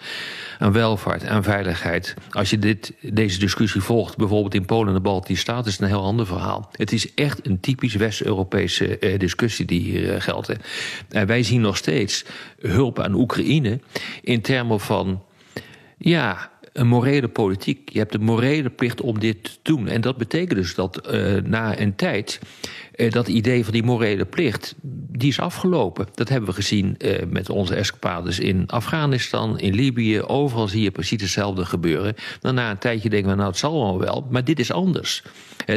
aan 0.58 0.72
welvaart, 0.72 1.26
aan 1.26 1.42
veiligheid. 1.42 2.14
Als 2.30 2.50
je 2.50 2.58
dit, 2.58 2.92
deze 3.00 3.38
discussie 3.38 3.80
volgt, 3.80 4.16
bijvoorbeeld 4.16 4.54
in 4.54 4.64
Polen 4.64 4.88
en 4.88 4.94
de 4.94 5.00
Baltische 5.00 5.40
Staten, 5.40 5.66
is 5.66 5.72
het 5.72 5.82
een 5.82 5.88
heel 5.88 6.02
ander 6.02 6.26
verhaal. 6.26 6.70
Het 6.72 6.92
is 6.92 7.14
echt 7.14 7.46
een 7.46 7.60
typisch 7.60 7.94
West-Europese 7.94 8.98
eh, 8.98 9.18
discussie 9.18 9.64
die 9.64 9.80
hier 9.80 10.14
eh, 10.14 10.20
geldt. 10.20 10.52
En 11.08 11.26
wij 11.26 11.42
zien 11.42 11.60
nog 11.60 11.76
steeds 11.76 12.24
hulp 12.60 13.00
aan 13.00 13.14
Oekraïne 13.14 13.80
in 14.22 14.40
termen 14.40 14.80
van. 14.80 15.22
Ja, 15.98 16.50
een 16.74 16.86
morele 16.86 17.28
politiek. 17.28 17.90
Je 17.92 17.98
hebt 17.98 18.12
de 18.12 18.18
morele 18.18 18.70
plicht 18.70 19.00
om 19.00 19.18
dit 19.18 19.44
te 19.44 19.50
doen. 19.62 19.88
En 19.88 20.00
dat 20.00 20.16
betekent 20.16 20.58
dus 20.58 20.74
dat 20.74 21.08
uh, 21.10 21.42
na 21.42 21.80
een 21.80 21.94
tijd 21.94 22.40
uh, 22.96 23.10
dat 23.10 23.28
idee 23.28 23.64
van 23.64 23.72
die 23.72 23.82
morele 23.82 24.24
plicht, 24.24 24.74
die 24.82 25.28
is 25.28 25.40
afgelopen. 25.40 26.06
Dat 26.14 26.28
hebben 26.28 26.48
we 26.48 26.54
gezien 26.54 26.94
uh, 26.98 27.18
met 27.28 27.50
onze 27.50 27.74
escapades 27.74 28.38
in 28.38 28.66
Afghanistan, 28.66 29.58
in 29.58 29.74
Libië. 29.74 30.22
Overal 30.22 30.68
zie 30.68 30.82
je 30.82 30.90
precies 30.90 31.20
hetzelfde 31.20 31.64
gebeuren. 31.64 32.14
Dan 32.40 32.54
na 32.54 32.70
een 32.70 32.78
tijdje 32.78 33.10
denken 33.10 33.30
we, 33.30 33.36
nou 33.36 33.48
het 33.48 33.58
zal 33.58 33.82
wel 33.82 33.98
wel, 33.98 34.26
maar 34.30 34.44
dit 34.44 34.58
is 34.58 34.72
anders. 34.72 35.22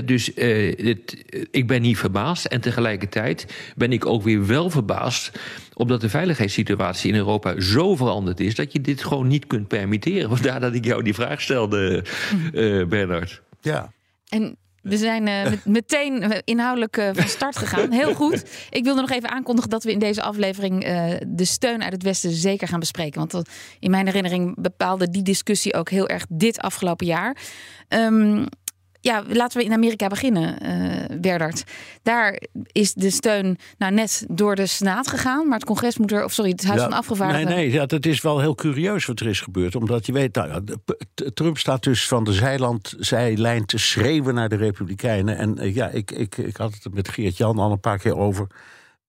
Dus 0.06 0.26
dit, 0.36 1.24
ik 1.52 1.68
ben 1.68 1.82
niet 1.82 1.98
verbaasd 1.98 2.46
en 2.46 2.62
tegelijkertijd 2.62 3.46
ben 3.76 3.92
ik 3.92 4.06
ook 4.06 4.24
weer 4.24 4.48
wel 4.48 4.70
verbaasd 4.70 5.32
omdat 5.74 6.02
de 6.02 6.10
veiligheidssituatie 6.10 7.10
in 7.12 7.18
Europa 7.18 7.60
zo 7.62 7.96
veranderd 7.96 8.40
is 8.40 8.56
dat 8.56 8.72
je 8.72 8.82
dit 8.82 9.04
gewoon 9.04 9.28
niet 9.28 9.48
kunt 9.48 9.68
permitteren. 9.68 10.30
Vandaar 10.38 10.60
dat 10.60 10.74
ik 10.74 10.86
jou 10.86 11.04
die 11.04 11.14
vraag 11.14 11.42
stelde, 11.42 12.06
uh, 12.54 12.86
Bernard. 12.86 13.42
Ja. 13.62 13.92
En 14.30 14.58
We 14.82 14.98
zijn 14.98 15.28
eh, 15.28 15.44
met- 15.50 15.66
meteen 15.66 16.22
eh, 16.24 16.40
inhoudelijk 16.44 16.98
eh, 16.98 17.10
van 17.14 17.28
start 17.28 17.58
gegaan. 17.58 17.92
Heel 17.92 18.14
goed. 18.14 18.46
Ik 18.70 18.84
wilde 18.84 19.02
nog 19.02 19.12
even 19.12 19.30
aankondigen 19.30 19.70
dat 19.70 19.84
we 19.84 19.92
in 19.92 20.00
deze 20.00 20.22
aflevering 20.22 20.84
eh, 20.84 21.12
de 21.28 21.46
steun 21.46 21.84
uit 21.84 21.94
het 21.94 22.04
Westen 22.04 22.32
zeker 22.32 22.68
gaan 22.68 22.80
bespreken. 22.80 23.20
Want 23.20 23.32
dat- 23.32 23.50
in 23.80 23.92
mijn 23.92 24.06
herinnering 24.06 24.56
bepaalde 24.62 25.10
die 25.10 25.24
discussie 25.24 25.74
ook 25.74 25.90
heel 25.90 26.08
erg 26.08 26.26
dit 26.30 26.60
afgelopen 26.60 27.06
jaar. 27.06 27.38
Ehm, 27.88 28.46
ja, 29.08 29.24
laten 29.28 29.58
we 29.58 29.66
in 29.66 29.74
Amerika 29.74 30.08
beginnen, 30.08 30.60
eh 30.60 31.18
Berdard. 31.20 31.64
Daar 32.04 32.42
is 32.72 32.94
de 32.94 33.10
steun 33.10 33.58
nou 33.78 33.94
net 33.94 34.26
door 34.30 34.56
de 34.56 34.66
Senaat 34.66 35.08
gegaan, 35.08 35.48
maar 35.48 35.58
het 35.58 35.68
congres 35.68 35.98
moet 35.98 36.12
er, 36.12 36.24
of 36.24 36.34
sorry, 36.34 36.52
het 36.52 36.66
Huis 36.66 36.80
Ja, 36.80 36.90
van 36.90 36.98
Afgevaardigden. 36.98 37.48
Nee, 37.48 37.56
nee 37.56 37.72
ja, 37.72 37.86
dat 37.86 38.06
is 38.06 38.22
wel 38.22 38.40
heel 38.40 38.56
curieus 38.56 39.06
wat 39.06 39.20
er 39.20 39.28
is 39.28 39.42
gebeurd. 39.42 39.76
Omdat 39.76 40.06
je 40.06 40.12
weet, 40.12 40.36
nou, 40.36 40.64
Trump 41.34 41.58
staat 41.58 41.84
dus 41.84 42.08
van 42.08 42.24
de 42.24 42.34
zijland, 42.34 42.94
zijlijn 43.00 43.66
te 43.66 43.78
schreeuwen 43.78 44.34
naar 44.34 44.50
de 44.50 44.56
Republikeinen. 44.56 45.38
En 45.38 45.58
eh, 45.58 45.76
ja, 45.76 45.88
ik, 45.88 46.12
ik, 46.12 46.38
ik 46.38 46.58
had 46.58 46.74
het 46.84 46.94
met 46.94 47.10
Geert-Jan 47.10 47.58
al 47.58 47.72
een 47.72 47.80
paar 47.80 48.00
keer 48.00 48.18
over. 48.18 48.48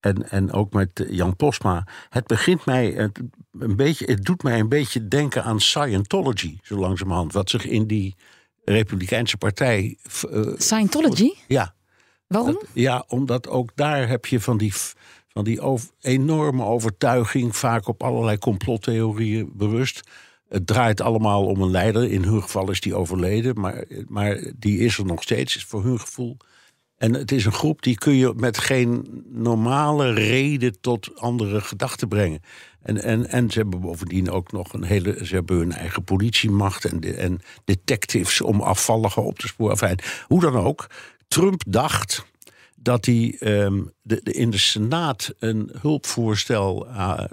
En, 0.00 0.30
en 0.30 0.52
ook 0.52 0.72
met 0.72 1.00
eh, 1.00 1.10
Jan 1.10 1.36
Posma. 1.36 1.86
Het 2.08 2.26
begint 2.26 2.64
mij 2.64 2.98
een 3.58 3.76
beetje, 3.76 4.04
het 4.04 4.24
doet 4.24 4.42
mij 4.42 4.58
een 4.58 4.68
beetje 4.68 5.08
denken 5.08 5.44
aan 5.44 5.60
Scientology, 5.60 6.58
zo 6.62 6.76
langzamerhand. 6.76 7.32
Wat 7.32 7.50
zich 7.50 7.66
in 7.66 7.86
die 7.86 8.16
Republikeinse 8.72 9.36
partij. 9.36 9.96
eh, 10.30 10.40
Scientology? 10.56 11.32
ja. 11.48 11.74
Waarom? 12.26 12.52
Dat- 12.52 12.64
ja, 12.72 13.04
omdat 13.08 13.48
ook 13.48 13.70
daar 13.74 14.08
heb 14.08 14.26
je 14.26 14.40
van 14.40 14.58
die, 14.58 14.72
van 15.28 15.44
die 15.44 15.60
over- 15.60 15.88
enorme 16.00 16.64
overtuiging, 16.64 17.56
vaak 17.56 17.88
op 17.88 18.02
allerlei 18.02 18.38
complottheorieën 18.38 19.50
berust. 19.54 20.00
Het 20.48 20.66
draait 20.66 21.00
allemaal 21.00 21.46
om 21.46 21.62
een 21.62 21.70
leider. 21.70 22.10
In 22.10 22.22
hun 22.24 22.42
geval 22.42 22.70
is 22.70 22.80
die 22.80 22.94
overleden, 22.94 23.60
maar, 23.60 23.84
maar 24.08 24.52
die 24.56 24.78
is 24.78 24.98
er 24.98 25.04
nog 25.04 25.22
steeds, 25.22 25.56
is 25.56 25.64
voor 25.64 25.84
hun 25.84 26.00
gevoel. 26.00 26.36
En 26.96 27.14
het 27.14 27.32
is 27.32 27.44
een 27.44 27.52
groep 27.52 27.82
die 27.82 27.98
kun 27.98 28.14
je 28.14 28.32
met 28.36 28.58
geen 28.58 29.24
normale 29.28 30.12
reden 30.12 30.80
tot 30.80 31.10
andere 31.20 31.60
gedachten 31.60 32.08
brengen. 32.08 32.40
En, 32.82 33.02
en, 33.02 33.28
en 33.28 33.50
ze 33.50 33.58
hebben 33.58 33.80
bovendien 33.80 34.30
ook 34.30 34.52
nog 34.52 34.72
een 34.72 34.84
hele. 34.84 35.26
Ze 35.26 35.34
hebben 35.34 35.56
hun 35.56 35.72
eigen 35.72 36.04
politiemacht 36.04 36.84
en, 36.84 37.00
de, 37.00 37.14
en 37.14 37.40
detectives 37.64 38.40
om 38.40 38.60
afvalligen 38.60 39.24
op 39.24 39.38
te 39.38 39.46
sporen. 39.46 39.72
Enfin, 39.72 39.98
hoe 40.26 40.40
dan 40.40 40.56
ook. 40.56 40.86
Trump 41.28 41.62
dacht 41.66 42.24
dat 42.76 43.06
hij 43.06 43.36
ehm, 43.38 43.82
de, 44.02 44.20
de, 44.22 44.32
in 44.32 44.50
de 44.50 44.58
Senaat 44.58 45.34
een 45.38 45.70
hulpvoorstel, 45.80 46.88
eh, 46.88 47.24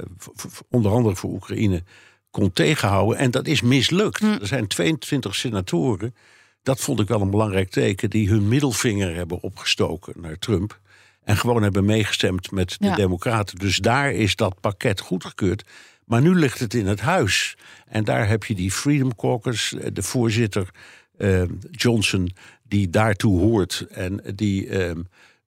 onder 0.69 0.91
andere 0.91 1.15
voor 1.15 1.31
Oekraïne, 1.31 1.83
kon 2.31 2.51
tegenhouden. 2.51 3.17
En 3.17 3.31
dat 3.31 3.47
is 3.47 3.61
mislukt. 3.61 4.21
Er 4.21 4.47
zijn 4.47 4.67
22 4.67 5.35
senatoren, 5.35 6.15
dat 6.63 6.79
vond 6.79 6.99
ik 6.99 7.07
wel 7.07 7.21
een 7.21 7.29
belangrijk 7.29 7.69
teken, 7.69 8.09
die 8.09 8.29
hun 8.29 8.47
middelvinger 8.47 9.15
hebben 9.15 9.41
opgestoken 9.41 10.13
naar 10.21 10.37
Trump. 10.37 10.79
En 11.25 11.37
gewoon 11.37 11.63
hebben 11.63 11.85
meegestemd 11.85 12.51
met 12.51 12.75
de 12.79 12.85
Ja. 12.85 12.95
Democraten. 12.95 13.55
Dus 13.55 13.77
daar 13.77 14.11
is 14.11 14.35
dat 14.35 14.59
pakket 14.59 14.99
goedgekeurd. 14.99 15.63
Maar 16.05 16.21
nu 16.21 16.35
ligt 16.35 16.59
het 16.59 16.73
in 16.73 16.87
het 16.87 16.99
huis. 16.99 17.57
En 17.85 18.03
daar 18.03 18.27
heb 18.27 18.43
je 18.43 18.55
die 18.55 18.71
Freedom 18.71 19.15
Caucus, 19.15 19.73
eh, 19.73 19.87
de 19.93 20.03
voorzitter 20.03 20.69
eh, 21.17 21.43
Johnson, 21.71 22.29
die 22.63 22.89
daartoe 22.89 23.39
hoort. 23.39 23.85
En 23.89 24.21
die 24.35 24.67
ehm, 24.67 25.01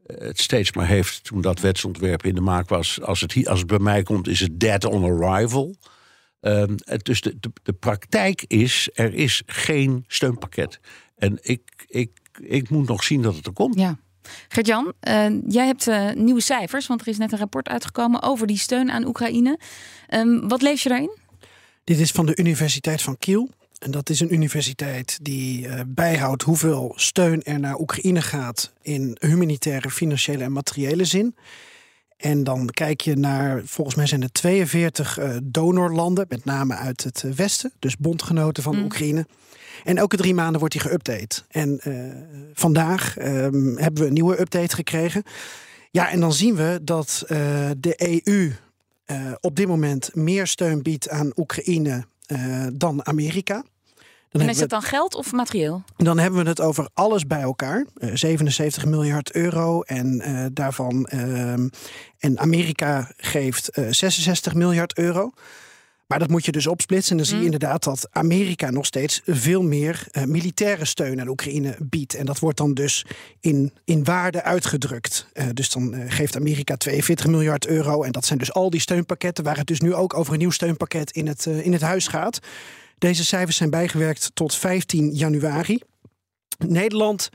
het 0.07 0.41
steeds 0.41 0.73
maar 0.73 0.87
heeft, 0.87 1.25
toen 1.25 1.41
dat 1.41 1.61
wetsontwerp 1.61 2.25
in 2.25 2.35
de 2.35 2.41
maak 2.41 2.69
was. 2.69 3.01
Als 3.01 3.21
het, 3.21 3.33
hier, 3.33 3.49
als 3.49 3.59
het 3.59 3.69
bij 3.69 3.79
mij 3.79 4.03
komt, 4.03 4.29
is 4.29 4.41
het 4.41 4.61
dead 4.61 4.85
on 4.85 5.05
arrival. 5.05 5.77
Ehm, 6.41 6.75
dus 7.03 7.21
de, 7.21 7.37
de, 7.41 7.51
de 7.63 7.73
praktijk 7.73 8.45
is, 8.47 8.91
er 8.95 9.15
is 9.15 9.43
geen 9.47 10.05
steunpakket. 10.07 10.81
En 11.17 11.39
ik, 11.43 11.61
ik, 11.89 12.11
ik 12.41 12.71
moet 12.71 12.89
nog 12.89 13.05
zien 13.05 13.23
dat 13.23 13.37
het 13.37 13.47
er 13.47 13.53
komt. 13.53 13.79
Ja. 13.79 13.99
Gert-Jan, 14.49 14.93
eh, 15.01 15.27
jij 15.47 15.67
hebt 15.67 15.87
eh, 15.87 16.11
nieuwe 16.13 16.41
cijfers, 16.41 16.87
want 16.87 17.01
er 17.01 17.09
is 17.09 17.19
net 17.19 17.33
een 17.33 17.39
rapport 17.39 17.69
uitgekomen 17.69 18.23
over 18.23 18.47
die 18.47 18.59
steun 18.59 18.91
aan 18.91 19.07
Oekraïne. 19.07 19.59
Ehm, 20.07 20.49
wat 20.49 20.63
lees 20.63 20.83
je 20.83 20.89
daarin? 20.89 21.17
Dit 21.85 21.99
is 21.99 22.11
van 22.11 22.27
de 22.27 22.37
Universiteit 22.37 23.03
van 23.03 23.19
Kiel. 23.19 23.49
En 23.79 23.91
dat 23.91 24.11
is 24.11 24.21
een 24.21 24.33
universiteit 24.33 25.19
die 25.23 25.69
eh, 25.69 25.81
bijhoudt 25.87 26.43
hoeveel 26.43 26.93
steun 26.97 27.43
er 27.43 27.61
naar 27.61 27.79
Oekraïne 27.79 28.23
gaat 28.23 28.73
in 28.83 29.17
humanitaire, 29.21 29.91
financiële 29.91 30.45
en 30.45 30.53
materiële 30.53 31.05
zin. 31.05 31.35
En 32.19 32.45
dan 32.45 32.67
kijk 32.67 33.01
je 33.01 33.17
naar, 33.17 33.63
volgens 33.65 33.97
mij 33.97 34.07
zijn 34.07 34.23
er 34.23 34.33
42 34.33 35.19
eh, 35.19 35.37
donorlanden, 35.43 36.27
met 36.29 36.45
name 36.45 36.75
uit 36.75 37.05
het 37.05 37.23
eh, 37.25 37.31
Westen, 37.31 37.73
dus 37.79 37.97
bondgenoten 37.97 38.63
van 38.63 38.79
Oekraïne. 38.79 39.27
En 39.85 39.97
elke 39.97 40.17
drie 40.17 40.35
maanden 40.35 40.59
wordt 40.61 40.75
die 40.75 40.91
geüpdate. 40.91 41.47
En 41.49 41.79
eh, 41.79 41.93
vandaag 42.53 43.17
ehm, 43.17 43.77
hebben 43.77 44.03
we 44.03 44.07
een 44.07 44.13
nieuwe 44.13 44.41
update 44.41 44.75
gekregen. 44.75 45.23
Ja, 45.91 46.11
en 46.11 46.21
dan 46.21 46.33
zien 46.33 46.55
we 46.55 46.81
dat 46.83 47.25
de 47.79 48.21
EU 48.27 48.53
op 49.41 49.57
dit 49.57 49.67
moment 49.67 50.15
meer 50.15 50.47
steun 50.47 50.83
biedt 50.83 51.09
aan 51.09 51.33
Oekraïne 51.37 52.05
dan 52.73 53.07
Amerika. 53.07 53.65
En 54.41 54.49
is 54.49 54.61
het 54.61 54.71
dan 54.71 54.83
geld 54.83 55.15
of 55.15 55.33
materieel? 55.33 55.83
dan 55.97 56.19
hebben 56.19 56.43
we 56.43 56.49
het 56.49 56.61
over 56.61 56.89
alles 56.95 57.27
bij 57.27 57.41
elkaar. 57.41 57.87
Eh, 57.95 58.11
77 58.15 58.85
miljard 58.85 59.33
euro. 59.33 59.83
En 59.83 60.21
eh, 60.21 60.47
daarvan. 60.53 61.07
ehm, 61.07 61.69
en 62.19 62.39
Amerika 62.39 63.13
geeft 63.17 63.69
eh, 63.69 63.85
66 63.91 64.55
miljard 64.55 64.99
euro. 64.99 65.33
Maar 66.09 66.19
dat 66.19 66.29
moet 66.29 66.45
je 66.45 66.53
dus 66.53 66.67
opsplitsen. 66.67 67.11
En 67.11 67.17
dan 67.17 67.27
zie 67.27 67.39
je 67.39 67.45
inderdaad 67.45 67.85
dat 67.85 68.09
Amerika 68.11 68.71
nog 68.71 68.87
steeds 68.87 69.21
veel 69.25 69.63
meer 69.63 70.07
eh, 70.11 70.25
militaire 70.25 70.85
steun 70.85 71.21
aan 71.21 71.29
Oekraïne 71.29 71.77
biedt. 71.79 72.15
En 72.15 72.27
dat 72.27 72.39
wordt 72.39 72.59
dan 72.59 72.75
dus 72.75 73.07
in, 73.41 73.73
in 73.85 74.05
waarde 74.05 74.43
uitgedrukt. 74.43 75.27
Eh, 75.33 75.47
dus 75.53 75.71
dan 75.71 75.95
eh, 75.95 76.05
geeft 76.09 76.37
Amerika 76.37 76.77
42 76.77 77.27
miljard 77.27 77.67
euro. 77.67 78.03
En 78.03 78.13
dat 78.13 78.25
zijn 78.25 78.39
dus 78.39 78.53
al 78.53 78.71
die 78.71 78.81
steunpakketten, 78.81 79.45
waar 79.45 79.57
het 79.57 79.67
dus 79.67 79.81
nu 79.81 79.95
ook 79.95 80.15
over 80.15 80.33
een 80.33 80.39
nieuw 80.39 80.51
steunpakket 80.51 81.11
in 81.11 81.27
het, 81.27 81.47
eh, 81.47 81.67
in 81.67 81.73
het 81.73 81.83
huis 81.83 82.07
gaat. 82.07 82.39
Deze 82.99 83.25
cijfers 83.25 83.57
zijn 83.57 83.71
bijgewerkt 83.71 84.31
tot 84.35 84.55
15 84.55 85.11
januari. 85.15 85.79
Nederland 86.67 87.29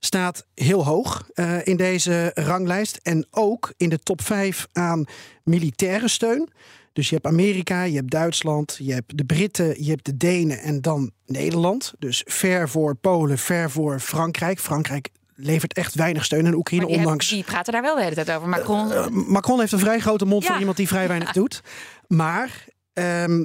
staat 0.00 0.46
heel 0.54 0.84
hoog 0.84 1.28
eh, 1.34 1.66
in 1.66 1.76
deze 1.76 2.30
ranglijst. 2.34 2.96
En 3.02 3.26
ook 3.30 3.72
in 3.76 3.88
de 3.88 3.98
top 3.98 4.22
5 4.22 4.66
aan 4.72 5.04
militaire 5.44 6.08
steun. 6.08 6.48
Dus 6.92 7.08
je 7.08 7.14
hebt 7.14 7.26
Amerika, 7.26 7.82
je 7.82 7.96
hebt 7.96 8.10
Duitsland, 8.10 8.76
je 8.82 8.92
hebt 8.92 9.16
de 9.18 9.24
Britten, 9.24 9.84
je 9.84 9.90
hebt 9.90 10.04
de 10.04 10.16
Denen 10.16 10.58
en 10.58 10.80
dan 10.80 11.10
Nederland. 11.26 11.92
Dus 11.98 12.22
ver 12.26 12.68
voor 12.68 12.94
Polen, 12.94 13.38
ver 13.38 13.70
voor 13.70 14.00
Frankrijk. 14.00 14.60
Frankrijk 14.60 15.08
levert 15.34 15.72
echt 15.72 15.94
weinig 15.94 16.24
steun 16.24 16.46
aan 16.46 16.54
Oekraïne, 16.54 16.86
die, 16.86 16.94
hebben- 16.94 17.12
ondanks... 17.12 17.32
die 17.32 17.44
praten 17.44 17.72
daar 17.72 17.82
wel 17.82 17.94
de 17.96 18.02
hele 18.02 18.14
tijd 18.14 18.30
over. 18.30 18.48
Macron. 18.48 18.92
Eh, 18.92 19.06
Macron 19.08 19.60
heeft 19.60 19.72
een 19.72 19.78
vrij 19.78 19.98
grote 19.98 20.24
mond 20.24 20.42
Ja. 20.42 20.48
voor 20.48 20.58
iemand 20.58 20.76
die 20.76 20.88
vrij 20.88 21.08
weinig 21.08 21.32
doet. 21.32 21.60
Maar 22.06 22.64
ehm, 22.92 23.44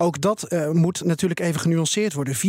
ook 0.00 0.20
dat 0.20 0.42
eh, 0.42 0.70
moet 0.70 1.04
natuurlijk 1.04 1.40
even 1.40 1.60
genuanceerd 1.60 2.12
worden. 2.12 2.34
4,4 2.36 2.40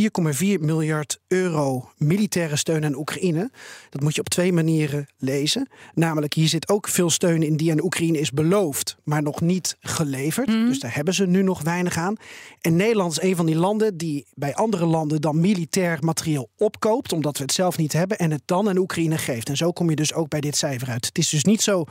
miljard 0.59 1.19
euro 1.27 1.89
militaire 1.97 2.55
steun 2.55 2.85
aan 2.85 2.95
Oekraïne. 2.95 3.51
Dat 3.89 4.01
moet 4.01 4.15
je 4.15 4.21
op 4.21 4.29
twee 4.29 4.53
manieren 4.53 5.07
lezen. 5.17 5.69
Namelijk, 5.93 6.33
hier 6.33 6.47
zit 6.47 6.69
ook 6.69 6.87
veel 6.87 7.09
steun 7.09 7.43
in 7.43 7.57
die 7.57 7.71
aan 7.71 7.83
Oekraïne 7.83 8.19
is 8.19 8.31
beloofd, 8.31 8.97
maar 9.03 9.21
nog 9.21 9.41
niet 9.41 9.77
geleverd. 9.79 10.47
Dus 10.47 10.79
daar 10.79 10.95
hebben 10.95 11.13
ze 11.13 11.25
nu 11.25 11.41
nog 11.41 11.61
weinig 11.61 11.97
aan. 11.97 12.15
En 12.61 12.75
Nederland 12.75 13.11
is 13.11 13.21
een 13.21 13.35
van 13.35 13.45
die 13.45 13.55
landen 13.55 13.97
die 13.97 14.25
bij 14.33 14.55
andere 14.55 14.85
landen 14.85 15.21
dan 15.21 15.39
militair 15.39 15.97
materieel 16.01 16.49
opkoopt, 16.57 17.13
omdat 17.13 17.37
we 17.37 17.43
het 17.43 17.53
zelf 17.53 17.77
niet 17.77 17.93
hebben, 17.93 18.17
en 18.17 18.31
het 18.31 18.41
dan 18.45 18.69
aan 18.69 18.77
Oekraïne 18.77 19.17
geeft. 19.17 19.49
En 19.49 19.57
zo 19.57 19.71
kom 19.71 19.89
je 19.89 19.95
dus 19.95 20.13
ook 20.13 20.29
bij 20.29 20.41
dit 20.41 20.55
cijfer 20.55 20.89
uit. 20.89 21.05
Het 21.05 21.17
is 21.17 21.29
dus 21.29 21.43
niet 21.43 21.61
zo 21.61 21.85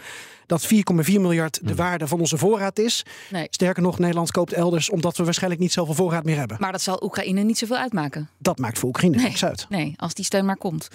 dat 0.50 0.64
4,4 0.64 1.20
miljard 1.20 1.60
de 1.62 1.74
waarde 1.74 2.06
van 2.06 2.20
onze 2.20 2.38
voorraad 2.38 2.78
is. 2.78 3.04
Nee. 3.30 3.46
Sterker 3.50 3.82
nog, 3.82 3.98
Nederland 3.98 4.30
koopt 4.30 4.52
elders 4.52 4.90
omdat 4.90 5.16
we 5.16 5.24
waarschijnlijk 5.24 5.48
niet 5.58 5.72
zoveel 5.72 5.94
voorraad 5.94 6.24
meer 6.24 6.36
hebben. 6.38 6.56
Maar 6.60 6.72
dat 6.72 6.80
zal 6.82 7.00
Oekraïne 7.02 7.42
niet 7.42 7.58
zoveel 7.58 7.76
uitmaken. 7.76 8.28
Dat 8.38 8.58
maakt 8.58 8.78
voor 8.78 8.88
Oekraïne 8.88 9.16
niks 9.22 9.44
uit. 9.44 9.66
Nee, 9.68 9.94
als 9.96 10.14
die 10.14 10.24
steun 10.24 10.44
maar 10.44 10.56
komt. 10.56 10.88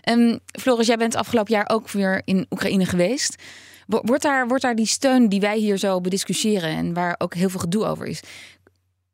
Ehm 0.00 0.36
Floris, 0.60 0.86
jij 0.86 0.96
bent 0.96 1.14
afgelopen 1.16 1.52
jaar 1.54 1.68
ook 1.70 1.90
weer 1.90 2.22
in 2.24 2.46
Oekraïne 2.50 2.84
geweest. 2.86 3.42
Wo- 3.86 4.00
Wordt 4.02 4.22
daar, 4.22 4.48
wordt 4.48 4.62
daar 4.62 4.74
die 4.74 4.86
steun 4.86 5.28
die 5.28 5.40
wij 5.40 5.58
hier 5.58 5.76
zo 5.76 6.00
bediscussiëren 6.00 6.70
en 6.70 6.94
waar 6.94 7.14
ook 7.18 7.34
heel 7.34 7.48
veel 7.48 7.60
gedoe 7.60 7.84
over 7.84 8.06
is, 8.06 8.20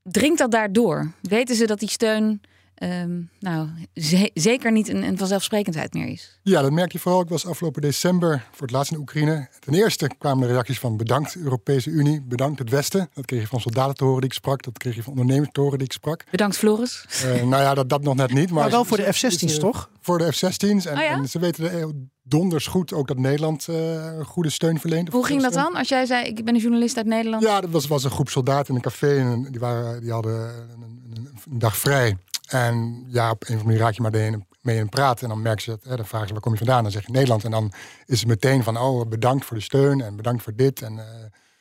dringt 0.03 0.39
dat 0.39 0.51
daardoor? 0.51 1.13
Weten 1.21 1.57
ze 1.57 1.67
dat 1.67 1.79
die 1.81 1.89
steun 1.91 2.41
ehm, 2.79 3.21
nou, 3.41 3.69
ze- 3.95 4.31
zeker 4.35 4.73
niet 4.73 4.89
een, 4.89 5.03
een 5.03 5.19
vanzelfsprekendheid 5.19 5.95
meer 5.95 6.07
is? 6.09 6.39
Ja, 6.43 6.63
dat 6.63 6.73
merk 6.73 6.93
je 6.93 6.99
vooral. 6.99 7.21
Ik 7.21 7.29
was 7.29 7.47
afgelopen 7.47 7.83
december 7.83 8.45
voor 8.53 8.67
het 8.67 8.71
laatst 8.71 8.93
in 8.93 8.99
Oekraïne. 8.99 9.49
Ten 9.59 9.75
eerste 9.75 10.11
kwamen 10.19 10.47
de 10.47 10.53
reacties 10.53 10.79
van 10.79 10.97
bedankt 10.97 11.37
Europese 11.37 11.91
Unie, 11.91 12.23
bedankt 12.23 12.59
het 12.59 12.71
Westen. 12.71 13.11
Dat 13.15 13.25
kreeg 13.27 13.41
je 13.41 13.47
van 13.47 13.61
soldaten 13.61 13.95
te 13.95 14.05
horen 14.05 14.21
die 14.21 14.31
ik 14.31 14.37
sprak, 14.37 14.63
dat 14.63 14.79
kreeg 14.79 14.95
je 14.95 15.03
van 15.03 15.13
ondernemers 15.13 15.49
te 15.53 15.61
horen 15.61 15.79
die 15.79 15.87
ik 15.87 15.93
sprak. 15.93 16.25
Bedankt 16.31 16.57
Floris. 16.57 17.05
Eh, 17.25 17.31
nou 17.43 17.63
ja, 17.63 17.75
dat, 17.75 17.89
dat 17.89 18.03
nog 18.03 18.15
net 18.15 18.33
niet. 18.33 18.51
Maar, 18.51 18.63
Maar 18.63 18.71
wel 18.71 18.85
voor 18.85 18.97
de 18.97 19.03
ze- 19.13 19.13
F-16's, 19.13 19.55
ze- 19.55 19.59
toch? 19.61 19.91
Voor 20.01 20.19
de 20.19 20.33
F-16's. 20.33 20.87
En, 20.87 20.97
Oh 20.97 21.03
ja? 21.03 21.11
en 21.11 21.29
ze 21.29 21.39
weten 21.39 22.11
donders 22.23 22.67
goed 22.67 22.93
ook 22.93 23.09
dat 23.09 23.19
Nederland 23.19 23.69
eh, 23.69 24.05
een 24.19 24.25
goede 24.25 24.51
steun 24.51 24.81
verleent. 24.81 25.09
Hoe 25.13 25.27
ging 25.27 25.43
dat 25.43 25.53
dan? 25.53 25.75
Als 25.77 25.89
jij 25.89 26.07
zei, 26.07 26.25
ik 26.27 26.45
ben 26.45 26.55
een 26.55 26.61
journalist 26.61 26.97
uit 26.97 27.07
Nederland. 27.07 27.43
Ja, 27.43 27.61
dat 27.61 27.71
was, 27.71 27.87
was 27.87 28.05
een 28.05 28.11
groep 28.11 28.29
soldaten 28.29 28.69
in 28.69 28.75
een 28.75 28.81
café 28.81 29.19
en 29.19 29.43
die, 29.51 29.61
waren, 29.61 30.01
die 30.01 30.13
hadden 30.13 30.33
een, 30.49 31.03
een, 31.17 31.29
een 31.51 31.59
dag 31.59 31.77
vrij. 31.77 32.17
En 32.49 33.05
ja, 33.09 33.31
op 33.31 33.43
een 33.43 33.47
of 33.47 33.51
andere 33.51 33.65
manier 33.65 33.81
raak 33.81 33.95
je 33.95 34.03
maar 34.03 34.11
de 34.11 34.39
mee 34.61 34.79
in 34.79 34.89
praat. 34.89 35.23
En 35.23 35.29
dan 35.29 35.43
merken 35.43 35.63
ze, 35.63 35.71
dat, 35.71 35.85
hè, 35.85 35.97
dan 35.97 36.07
vragen 36.07 36.27
ze 36.27 36.33
waar 36.33 36.43
kom 36.43 36.53
je 36.53 36.59
vandaan? 36.59 36.83
Dan 36.83 36.93
zeg 36.93 37.07
je 37.07 37.13
Nederland. 37.13 37.45
En 37.45 37.51
dan 37.51 37.73
is 38.07 38.19
het 38.19 38.29
meteen 38.29 38.63
van, 38.63 38.79
oh, 38.79 39.09
bedankt 39.09 39.45
voor 39.45 39.57
de 39.57 39.63
steun 39.63 40.01
en 40.01 40.17
bedankt 40.17 40.43
voor 40.43 40.55
dit. 40.55 40.83
En 40.83 40.93
uh, 40.93 41.03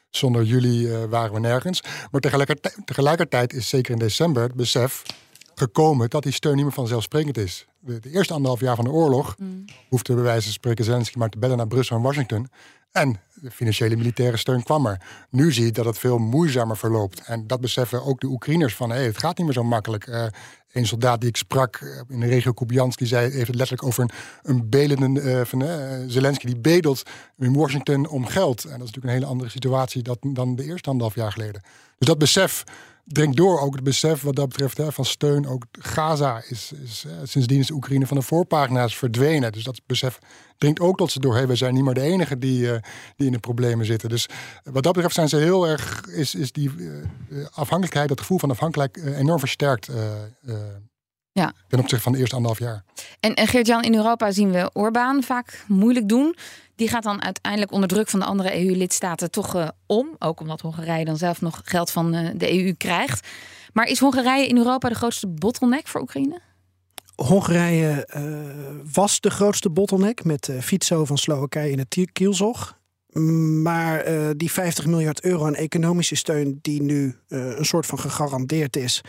zonder 0.10 0.44
jullie 0.44 0.88
uh, 0.88 1.04
waren 1.04 1.34
we 1.34 1.40
nergens. 1.40 1.82
Maar 2.12 2.22
tegelijkertijd, 2.22 2.78
tegelijkertijd 2.86 3.54
is 3.54 3.70
zeker 3.70 3.94
in 3.94 4.00
december 4.00 4.44
het 4.44 4.54
besef 4.54 5.04
gekomen 5.56 6.10
dat 6.10 6.24
die 6.24 6.32
steun 6.32 6.56
niet 6.56 6.64
meer 6.64 6.74
vanzelfsprekend 6.74 7.38
is. 7.38 7.66
De, 7.80 8.00
de 8.00 8.12
eerste 8.12 8.34
anderhalf 8.34 8.60
jaar 8.60 8.76
van 8.76 8.86
de 8.86 8.92
oorlog 8.92 9.36
mm. 9.38 9.66
hoefde 9.90 10.14
bij 10.14 10.24
wijze 10.24 10.44
van 10.44 10.52
spreken 10.52 10.86
Zelensky 10.86 11.18
maar 11.18 11.30
te 11.30 11.40
bellen 11.40 11.58
naar 11.58 11.68
Brussel 11.68 11.96
en 11.96 12.02
Washington. 12.02 12.50
En 12.92 13.20
de 13.34 13.52
financiële 13.52 13.96
militaire 13.96 14.38
steun 14.38 14.64
kwam 14.64 14.86
er. 14.86 15.02
Nu 15.30 15.52
zie 15.52 15.66
je 15.66 15.72
dat 15.72 15.86
het 15.86 16.00
veel 16.00 16.18
moeizamer 16.18 16.78
verloopt. 16.78 17.22
En 17.26 17.48
dat 17.48 17.62
beseffen 17.62 18.06
ook 18.06 18.20
de 18.20 18.28
Oekraïners 18.28 18.76
van 18.76 18.90
hey, 18.90 19.06
het 19.06 19.18
gaat 19.18 19.38
niet 19.38 19.46
meer 19.46 19.56
zo 19.56 19.64
makkelijk. 19.64 20.08
Uh, 20.08 20.26
een 20.78 20.88
soldaat 20.88 21.20
die 21.20 21.30
ik 21.30 21.38
sprak 21.38 21.76
eh, 21.76 21.90
in 22.08 22.20
de 22.20 22.26
regio 22.26 22.52
Kubiansk, 22.52 23.00
zei, 23.04 23.32
het 23.32 23.48
letterlijk 23.48 23.84
over 23.84 24.04
een, 24.04 24.10
een 24.44 24.70
belende 24.70 25.22
uh, 25.22 25.42
van 25.44 25.64
uh, 25.64 25.70
Zelensky 26.08 26.46
die 26.46 26.58
bedelt 26.58 27.04
in 27.38 27.54
Washington 27.54 28.08
om 28.08 28.26
geld. 28.26 28.64
En 28.64 28.70
dat 28.70 28.80
is 28.80 28.86
natuurlijk 28.86 29.06
een 29.06 29.20
hele 29.20 29.26
andere 29.26 29.50
situatie 29.50 30.02
dat, 30.04 30.18
dan 30.22 30.56
de 30.56 30.64
eerste 30.64 30.90
anderhalf 30.90 31.16
jaar 31.16 31.32
geleden. 31.32 31.62
Dus 31.98 32.08
dat 32.08 32.18
besef 32.18 32.64
dringt 33.08 33.38
door 33.38 33.60
ook 33.60 33.76
het 33.76 33.84
besef 33.84 34.22
wat 34.22 34.36
dat 34.36 34.48
betreft 34.48 34.78
hè, 34.78 34.92
van 34.92 35.06
steun. 35.06 35.48
Ook 35.48 35.64
Gaza 35.72 36.44
is, 36.48 36.72
is 36.84 37.06
sindsdien 37.24 37.60
is 37.60 37.72
Oekraïne 37.72 38.08
van 38.08 38.18
de 38.18 38.24
voorpagina's 38.24 38.98
verdwenen. 38.98 39.52
Dus 39.52 39.64
dat 39.64 39.82
besef 39.86 40.20
dringt 40.58 40.80
ook 40.80 40.98
tot 40.98 41.12
ze 41.12 41.20
door. 41.20 41.48
We 41.48 41.56
zijn 41.56 41.74
niet 41.74 41.84
meer 41.84 41.94
de 41.94 42.02
enige 42.02 42.38
die, 42.38 42.62
uh, 42.62 42.78
die 43.16 43.26
in 43.26 43.32
de 43.32 43.40
problemen 43.40 43.86
zitten. 43.86 44.10
Dus 44.10 44.30
wat 44.64 44.84
dat 44.84 44.94
betreft 44.94 45.16
zijn 45.16 45.30
ze 45.30 45.38
heel 45.38 45.68
erg, 45.68 46.06
is, 46.06 46.36
is 46.36 46.52
die 46.52 46.72
uh, 46.78 47.46
afhankelijkheid, 47.52 48.10
dat 48.10 48.20
gevoel 48.20 48.40
van 48.40 48.52
afhankelijkheid 48.52 49.16
enorm 49.16 49.40
versterkt. 49.40 49.90
Ja. 51.38 51.54
Ten 51.68 51.80
opzichte 51.80 52.04
van 52.04 52.12
de 52.12 52.18
eerste 52.18 52.36
anderhalf 52.36 52.60
jaar. 52.60 52.84
En, 53.20 53.34
en 53.34 53.48
Geert-Jan, 53.48 53.84
in 53.84 53.96
Europa 53.96 54.32
zien 54.32 54.52
we 54.52 54.70
Orbán 54.74 55.24
vaak 55.24 55.64
moeilijk 55.68 56.10
doen. 56.10 56.36
Die 56.76 56.88
gaat 56.88 57.04
dan 57.04 57.24
uiteindelijk 57.24 57.72
onder 57.72 57.90
druk 57.90 58.10
van 58.10 58.20
de 58.20 58.26
andere 58.26 58.66
EU-lidstaten 58.66 59.32
toch 59.32 59.56
uh, 59.56 59.68
om. 59.86 60.16
Ook 60.20 60.40
omdat 60.40 60.62
Hongarije 60.62 61.06
dan 61.06 61.18
zelf 61.18 61.42
nog 61.42 61.62
geld 61.64 61.92
van 61.92 62.16
uh, 62.16 62.30
de 62.36 62.64
EU 62.64 62.74
krijgt. 62.74 63.28
Maar 63.74 63.86
is 63.86 64.00
Hongarije 64.00 64.48
in 64.48 64.58
Europa 64.58 64.90
de 64.90 64.96
grootste 64.96 65.28
bottleneck 65.28 65.88
voor 65.88 66.02
Oekraïne? 66.02 66.40
Hongarije 67.16 68.10
uh, 68.16 68.94
was 68.94 69.20
de 69.20 69.30
grootste 69.30 69.70
bottleneck 69.70 70.24
met 70.24 70.52
Fico 70.62 71.06
van 71.06 71.18
Slowakije 71.18 71.72
in 71.72 71.80
het 71.80 72.08
kielzog. 72.14 72.78
Maar 73.62 74.06
die 74.38 74.52
50 74.52 74.86
miljard 74.86 75.22
euro 75.22 75.46
aan 75.46 75.56
economische 75.56 76.16
steun 76.16 76.60
die 76.62 76.82
nu 76.82 77.16
een 77.28 77.66
soort 77.66 77.86
van 77.86 78.00
gegarandeerd 78.00 78.76
is, 78.76 79.02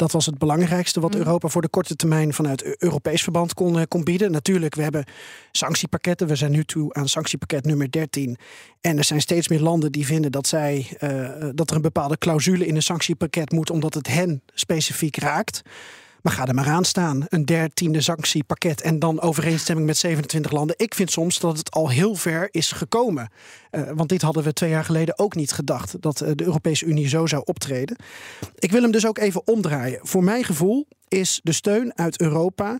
dat 0.00 0.12
was 0.12 0.26
het 0.26 0.38
belangrijkste 0.38 1.00
wat 1.00 1.12
mm. 1.12 1.18
Europa 1.18 1.48
voor 1.48 1.62
de 1.62 1.68
korte 1.68 1.96
termijn 1.96 2.34
vanuit 2.34 2.82
Europees 2.82 3.22
verband 3.22 3.54
kon, 3.54 3.78
eh, 3.78 3.84
kon 3.88 4.04
bieden. 4.04 4.30
Natuurlijk, 4.30 4.74
we 4.74 4.82
hebben 4.82 5.04
sanctiepakketten. 5.52 6.26
We 6.26 6.34
zijn 6.34 6.50
nu 6.50 6.64
toe 6.64 6.94
aan 6.94 7.08
sanctiepakket 7.08 7.64
nummer 7.64 7.90
13. 7.90 8.36
En 8.80 8.98
er 8.98 9.04
zijn 9.04 9.20
steeds 9.20 9.48
meer 9.48 9.60
landen 9.60 9.92
die 9.92 10.06
vinden 10.06 10.32
dat, 10.32 10.46
zij, 10.46 10.96
uh, 11.00 11.48
dat 11.54 11.70
er 11.70 11.76
een 11.76 11.82
bepaalde 11.82 12.18
clausule 12.18 12.66
in 12.66 12.76
een 12.76 12.82
sanctiepakket 12.82 13.52
moet, 13.52 13.70
omdat 13.70 13.94
het 13.94 14.06
hen 14.06 14.42
specifiek 14.54 15.16
raakt. 15.16 15.62
Maar 16.22 16.32
ga 16.32 16.46
er 16.46 16.54
maar 16.54 16.68
aan 16.68 16.84
staan. 16.84 17.24
Een 17.28 17.44
dertiende 17.44 18.00
sanctiepakket 18.00 18.80
en 18.80 18.98
dan 18.98 19.20
overeenstemming 19.20 19.86
met 19.86 19.96
27 19.96 20.50
landen. 20.50 20.76
Ik 20.78 20.94
vind 20.94 21.10
soms 21.10 21.38
dat 21.38 21.58
het 21.58 21.70
al 21.70 21.88
heel 21.88 22.14
ver 22.14 22.48
is 22.50 22.72
gekomen. 22.72 23.30
Uh, 23.70 23.90
want 23.94 24.08
dit 24.08 24.22
hadden 24.22 24.42
we 24.42 24.52
twee 24.52 24.70
jaar 24.70 24.84
geleden 24.84 25.18
ook 25.18 25.34
niet 25.34 25.52
gedacht. 25.52 26.02
Dat 26.02 26.22
uh, 26.22 26.30
de 26.34 26.44
Europese 26.44 26.84
Unie 26.84 27.08
zo 27.08 27.26
zou 27.26 27.42
optreden. 27.44 27.96
Ik 28.58 28.70
wil 28.70 28.82
hem 28.82 28.90
dus 28.90 29.06
ook 29.06 29.18
even 29.18 29.46
omdraaien. 29.46 30.00
Voor 30.02 30.24
mijn 30.24 30.44
gevoel 30.44 30.86
is 31.08 31.40
de 31.42 31.52
steun 31.52 31.92
uit 31.98 32.20
Europa 32.20 32.78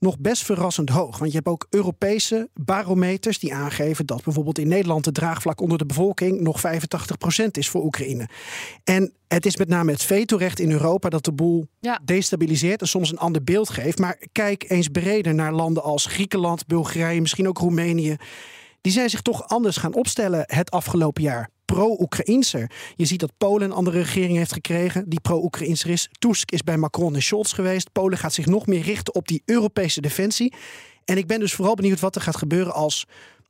nog 0.00 0.18
best 0.18 0.44
verrassend 0.44 0.88
hoog. 0.88 1.18
Want 1.18 1.30
je 1.30 1.36
hebt 1.36 1.48
ook 1.48 1.66
Europese 1.70 2.48
barometers 2.54 3.38
die 3.38 3.54
aangeven 3.54 4.06
dat 4.06 4.24
bijvoorbeeld 4.24 4.58
in 4.58 4.68
Nederland 4.68 5.04
de 5.04 5.12
draagvlak 5.12 5.60
onder 5.60 5.78
de 5.78 5.86
bevolking 5.86 6.40
nog 6.40 6.60
85% 6.60 7.50
is 7.50 7.68
voor 7.68 7.84
Oekraïne. 7.84 8.28
En 8.84 9.12
het 9.28 9.46
is 9.46 9.56
met 9.56 9.68
name 9.68 9.92
het 9.92 10.02
vetorecht 10.02 10.60
in 10.60 10.70
Europa 10.70 11.08
dat 11.08 11.24
de 11.24 11.32
boel 11.32 11.66
ja. 11.80 12.00
destabiliseert 12.04 12.80
en 12.80 12.88
soms 12.88 13.10
een 13.10 13.18
ander 13.18 13.44
beeld 13.44 13.70
geeft. 13.70 13.98
Maar 13.98 14.22
kijk 14.32 14.64
eens 14.70 14.88
breder 14.88 15.34
naar 15.34 15.52
landen 15.52 15.82
als 15.82 16.06
Griekenland, 16.06 16.66
Bulgarije, 16.66 17.20
misschien 17.20 17.48
ook 17.48 17.58
Roemenië. 17.58 18.16
Die 18.80 18.92
zijn 18.92 19.10
zich 19.10 19.22
toch 19.22 19.48
anders 19.48 19.76
gaan 19.76 19.94
opstellen 19.94 20.42
het 20.46 20.70
afgelopen 20.70 21.22
jaar 21.22 21.50
pro-Oekraïnser. 21.74 22.70
Je 22.96 23.04
ziet 23.04 23.20
dat 23.20 23.32
Polen 23.38 23.70
een 23.70 23.76
andere 23.76 23.98
regering 23.98 24.36
heeft 24.36 24.52
gekregen 24.52 25.08
die 25.08 25.20
pro-Oekraïnser 25.20 25.90
is. 25.90 26.08
Tusk 26.18 26.50
is 26.50 26.62
bij 26.62 26.76
Macron 26.76 27.14
en 27.14 27.22
Scholz 27.22 27.54
geweest. 27.54 27.92
Polen 27.92 28.18
gaat 28.18 28.34
zich 28.34 28.46
nog 28.46 28.66
meer 28.66 28.82
richten 28.82 29.14
op 29.14 29.28
die 29.28 29.42
Europese 29.44 30.00
defensie. 30.00 30.54
En 31.04 31.16
ik 31.16 31.26
ben 31.26 31.40
dus 31.40 31.54
vooral 31.54 31.74
benieuwd 31.74 32.00
wat 32.00 32.14
er 32.14 32.20
gaat 32.20 32.36
gebeuren 32.36 32.74
als 32.74 33.06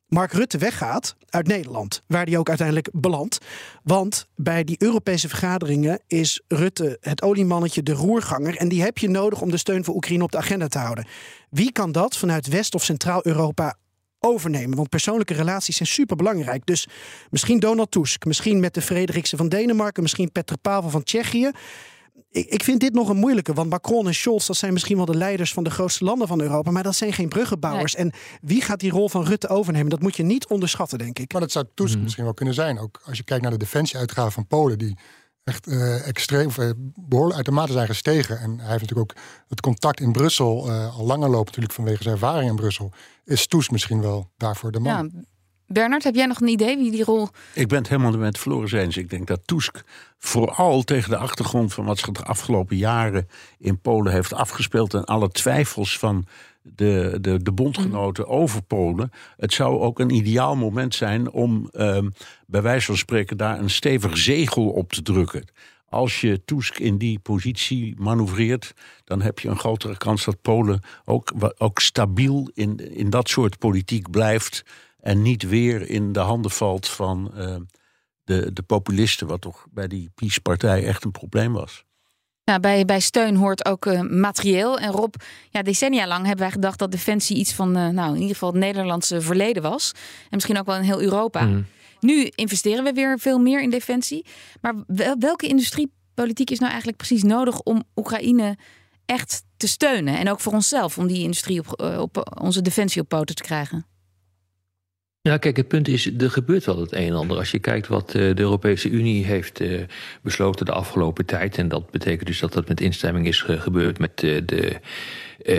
Mark 0.09 0.33
Rutte 0.33 0.59
weggaat 0.59 1.17
uit 1.29 1.47
Nederland, 1.47 2.03
waar 2.07 2.25
hij 2.27 2.39
ook 2.39 2.49
uiteindelijk 2.49 2.89
belandt. 2.93 3.39
Want 3.83 4.27
bij 4.37 4.65
die 4.65 4.77
Europese 4.79 5.29
vergaderingen 5.29 6.01
is 6.07 6.43
Rutte 6.49 6.97
het 7.01 7.23
oliemannetje, 7.23 7.83
de 7.83 7.93
roerganger. 7.93 8.57
En 8.57 8.69
die 8.69 8.83
heb 8.83 8.99
je 8.99 9.09
nodig 9.09 9.41
om 9.41 9.51
de 9.51 9.57
steun 9.57 9.85
voor 9.85 9.95
Oekraïne 9.95 10.23
op 10.25 10.33
de 10.33 10.39
agenda 10.39 10.69
te 10.69 10.79
houden. 10.79 11.07
Wie 11.51 11.73
kan 11.73 11.93
dat 11.93 12.17
vanuit 12.17 12.49
West- 12.49 12.75
of 12.75 12.85
Centraal-Europa 12.85 13.77
overnemen. 14.21 14.77
Want 14.77 14.89
persoonlijke 14.89 15.35
relaties 15.35 15.77
zijn 15.77 15.89
superbelangrijk. 15.89 16.67
Dus 16.67 16.89
misschien 17.31 17.59
Donald 17.59 17.91
Tusk, 17.91 18.25
misschien 18.25 18.61
met 18.61 18.75
de 18.75 18.83
Frederiksen 18.83 19.39
van 19.39 19.49
Denemarken, 19.49 20.03
misschien 20.03 20.33
Petr 20.33 20.55
Pavel 20.63 20.91
van 20.91 21.03
Tsjechië. 21.03 21.51
Ik, 22.31 22.47
ik 22.47 22.63
vind 22.63 22.81
dit 22.81 22.93
nog 22.93 23.09
een 23.09 23.17
moeilijke, 23.17 23.53
want 23.53 23.71
Macron 23.71 24.07
en 24.07 24.15
Scholz, 24.15 24.47
dat 24.47 24.57
zijn 24.57 24.73
misschien 24.73 24.97
wel 24.97 25.05
de 25.05 25.17
leiders 25.17 25.53
van 25.53 25.65
de 25.65 25.71
grootste 25.71 26.05
landen 26.05 26.29
van 26.29 26.41
Europa, 26.41 26.71
maar 26.71 26.83
dat 26.83 26.97
zijn 26.97 27.13
geen 27.13 27.29
bruggenbouwers. 27.29 27.95
En 27.95 28.13
wie 28.41 28.63
gaat 28.63 28.81
die 28.81 28.91
rol 28.91 29.09
van 29.09 29.25
Rutte 29.25 29.49
overnemen? 29.49 29.91
Dat 29.91 30.01
moet 30.01 30.17
je 30.17 30.23
niet 30.23 30.47
onderschatten, 30.47 30.99
denk 30.99 31.19
ik. 31.19 31.33
Maar 31.33 31.41
dat 31.41 31.53
zou 31.53 31.65
Tusk 31.75 31.95
mhm. 31.95 32.03
misschien 32.03 32.25
wel 32.25 32.35
kunnen 32.35 32.55
zijn. 32.55 32.79
Ook 32.79 33.01
als 33.05 33.17
je 33.17 33.25
kijkt 33.25 33.43
naar 33.43 33.53
de 33.53 33.59
defensieuitgaven 33.59 34.33
van 34.33 34.47
Polen, 34.47 34.79
die 34.79 34.97
echt 35.49 35.69
uh, 35.69 36.07
extreem, 36.07 36.51
uh, 36.59 36.71
behoorlijk 36.95 37.37
uitermate 37.37 37.73
zijn 37.73 37.87
gestegen. 37.87 38.39
En 38.39 38.59
hij 38.59 38.71
heeft 38.71 38.81
natuurlijk 38.81 39.11
ook 39.11 39.23
het 39.49 39.61
contact 39.61 40.01
in 40.01 40.13
Brussel 40.13 40.69
uh, 40.69 40.99
al 40.99 41.05
langer 41.05 41.29
lopen, 41.29 41.47
natuurlijk 41.47 41.75
vanwege 41.75 42.03
zijn 42.03 42.15
ervaring 42.15 42.51
in 42.51 42.57
Brussel. 42.57 42.93
Is 43.25 43.47
Toes 43.47 43.69
misschien 43.69 44.01
wel 44.01 44.31
daarvoor 44.37 44.73
de 44.73 44.81
man? 44.81 45.11
Ja. 45.15 45.23
Bernard, 45.67 46.05
heb 46.05 46.15
jij 46.15 46.27
nog 46.27 46.41
een 46.41 46.49
idee 46.49 46.77
wie 46.77 46.91
die 46.91 47.05
rol. 47.05 47.29
Ik 47.55 47.69
ben 47.69 47.79
het 47.79 47.89
helemaal 47.89 48.19
met 48.19 48.39
Floris 48.39 48.73
eens. 48.73 48.97
Ik 48.97 49.11
denk 49.11 49.27
dat 49.27 49.41
Tusk 49.45 49.83
vooral 50.19 50.83
tegen 50.83 51.11
de 51.11 51.17
achtergrond 51.17 51.75
van 51.75 51.85
wat 51.85 51.99
zich 51.99 52.11
de 52.11 52.23
afgelopen 52.23 52.77
jaren 52.77 53.29
in 53.59 53.81
Polen 53.81 54.13
heeft 54.13 54.33
afgespeeld. 54.33 54.95
en 54.95 55.05
alle 55.05 55.29
twijfels 55.29 55.99
van 55.99 56.27
de, 56.75 57.19
de, 57.21 57.43
de 57.43 57.53
bondgenoten 57.53 58.27
over 58.27 58.63
Polen. 58.63 59.11
Het 59.37 59.53
zou 59.53 59.81
ook 59.81 59.99
een 59.99 60.11
ideaal 60.11 60.57
moment 60.57 60.95
zijn 60.95 61.31
om 61.31 61.69
ehm, 61.73 62.09
bij 62.47 62.63
wijze 62.63 62.87
van 62.87 62.97
spreken 62.97 63.37
daar 63.37 63.59
een 63.59 63.71
stevig 63.71 64.19
zegel 64.19 64.69
op 64.69 64.93
te 64.93 65.03
drukken. 65.03 65.45
Als 65.89 66.21
je 66.21 66.45
Tusk 66.45 66.79
in 66.79 66.99
die 66.99 67.19
positie 67.19 67.95
manoeuvreert, 67.99 68.75
dan 69.05 69.23
heb 69.23 69.39
je 69.39 69.49
een 69.49 69.59
grotere 69.59 69.97
kans 69.97 70.25
dat 70.25 70.43
Polen 70.43 70.81
ook, 71.05 71.33
ook 71.59 71.81
stabiel 71.81 72.51
in, 72.55 72.95
in 72.95 73.11
dat 73.11 73.29
soort 73.29 73.59
politiek 73.59 74.11
blijft. 74.11 74.65
En 75.01 75.23
niet 75.23 75.43
weer 75.43 75.91
in 75.91 76.13
de 76.13 76.21
handen 76.21 76.51
valt 76.51 76.89
van 76.89 77.35
ehm, 77.35 77.63
de, 78.25 78.53
de 78.53 78.63
populisten, 78.63 79.27
wat 79.27 79.41
toch 79.41 79.67
bij 79.71 79.89
die 79.89 80.11
PiS-partij 80.15 80.85
echt 80.85 81.05
een 81.05 81.11
probleem 81.11 81.53
was. 81.53 81.85
Nou, 82.49 82.61
bij, 82.61 82.85
bij 82.85 83.01
steun 83.01 83.37
hoort 83.37 83.65
ook 83.65 83.87
uh, 83.87 84.01
materieel. 84.01 84.79
En 84.79 84.91
Rob, 84.91 85.15
ja, 85.51 85.63
decennia 85.63 86.07
lang 86.07 86.21
hebben 86.21 86.45
wij 86.45 86.51
gedacht 86.51 86.79
dat 86.79 86.91
defensie 86.91 87.37
iets 87.37 87.53
van, 87.53 87.77
uh, 87.77 87.89
nou, 87.89 88.09
in 88.09 88.21
ieder 88.21 88.33
geval 88.33 88.49
het 88.49 88.59
Nederlandse 88.59 89.21
verleden 89.21 89.63
was. 89.63 89.93
En 89.95 90.29
misschien 90.31 90.59
ook 90.59 90.67
wel 90.67 90.77
in 90.77 90.83
heel 90.83 91.03
Europa. 91.03 91.41
Mm. 91.41 91.67
Nu 92.01 92.31
investeren 92.35 92.85
we 92.85 92.93
weer 92.93 93.19
veel 93.19 93.39
meer 93.39 93.63
in 93.63 93.71
defensie. 93.71 94.27
Maar 94.61 94.75
welke 95.19 95.47
industriepolitiek 95.47 96.51
is 96.51 96.59
nou 96.59 96.69
eigenlijk 96.69 96.99
precies 96.99 97.23
nodig 97.23 97.61
om 97.61 97.83
Oekraïne 97.97 98.57
echt 99.07 99.43
te 99.57 99.69
steunen? 99.69 100.19
En 100.19 100.31
ook 100.31 100.41
voor 100.41 100.53
onszelf, 100.53 100.99
om 100.99 101.07
die 101.07 101.23
industrie 101.23 101.61
op, 101.61 101.81
uh, 101.81 102.01
op 102.01 102.39
onze 102.43 102.63
defensie 102.63 103.03
op 103.03 103.09
poten 103.09 103.35
te 103.35 103.43
krijgen? 103.43 103.87
Ja, 105.21 105.37
kijk, 105.37 105.57
het 105.57 105.69
punt 105.69 105.89
is, 105.89 106.17
er 106.19 106.31
gebeurt 106.31 106.65
wel 106.65 106.81
het 106.81 106.93
een 106.93 107.07
en 107.07 107.15
ander. 107.15 107.37
Als 107.37 107.51
je 107.51 107.59
kijkt 107.59 107.87
wat 107.87 108.15
eh, 108.15 108.35
de 108.35 108.43
Europese 108.43 108.89
Unie 108.89 109.25
heeft 109.25 109.61
uh, 109.61 109.81
besloten 110.23 110.67
de 110.67 110.73
afgelopen 110.73 111.25
tijd... 111.25 111.59
en 111.59 111.69
dat 111.69 111.91
betekent 111.91 112.27
dus 112.27 112.41
dat 112.41 112.53
dat 112.53 112.69
met 112.69 112.81
instemming 112.81 113.27
is 113.27 113.41
gebeurd 113.41 113.99
met, 113.99 114.19
de, 114.19 114.81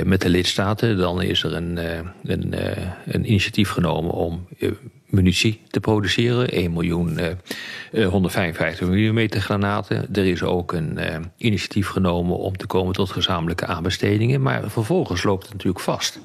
met 0.03 0.21
de 0.21 0.29
lidstaten... 0.29 0.97
dan 0.97 1.21
is 1.21 1.43
er 1.43 1.53
een, 1.53 1.77
een, 2.23 2.53
een 3.05 3.29
initiatief 3.29 3.69
genomen 3.69 4.11
om 4.11 4.47
munitie 5.09 5.61
te 5.67 5.79
produceren. 5.79 6.49
1 6.49 6.73
miljoen 6.73 7.19
uh, 7.91 8.07
155 8.07 8.87
mm 8.87 9.29
granaten. 9.29 10.07
Er 10.13 10.25
is 10.25 10.43
ook 10.43 10.73
een 10.73 10.97
uh, 10.97 11.15
initiatief 11.37 11.87
genomen 11.87 12.37
om 12.37 12.57
te 12.57 12.67
komen 12.67 12.93
tot 12.93 13.11
gezamenlijke 13.11 13.65
aanbestedingen. 13.65 14.41
Maar 14.41 14.69
vervolgens 14.69 15.23
loopt 15.23 15.43
het 15.43 15.51
natuurlijk 15.51 15.83
vast. 15.83 16.19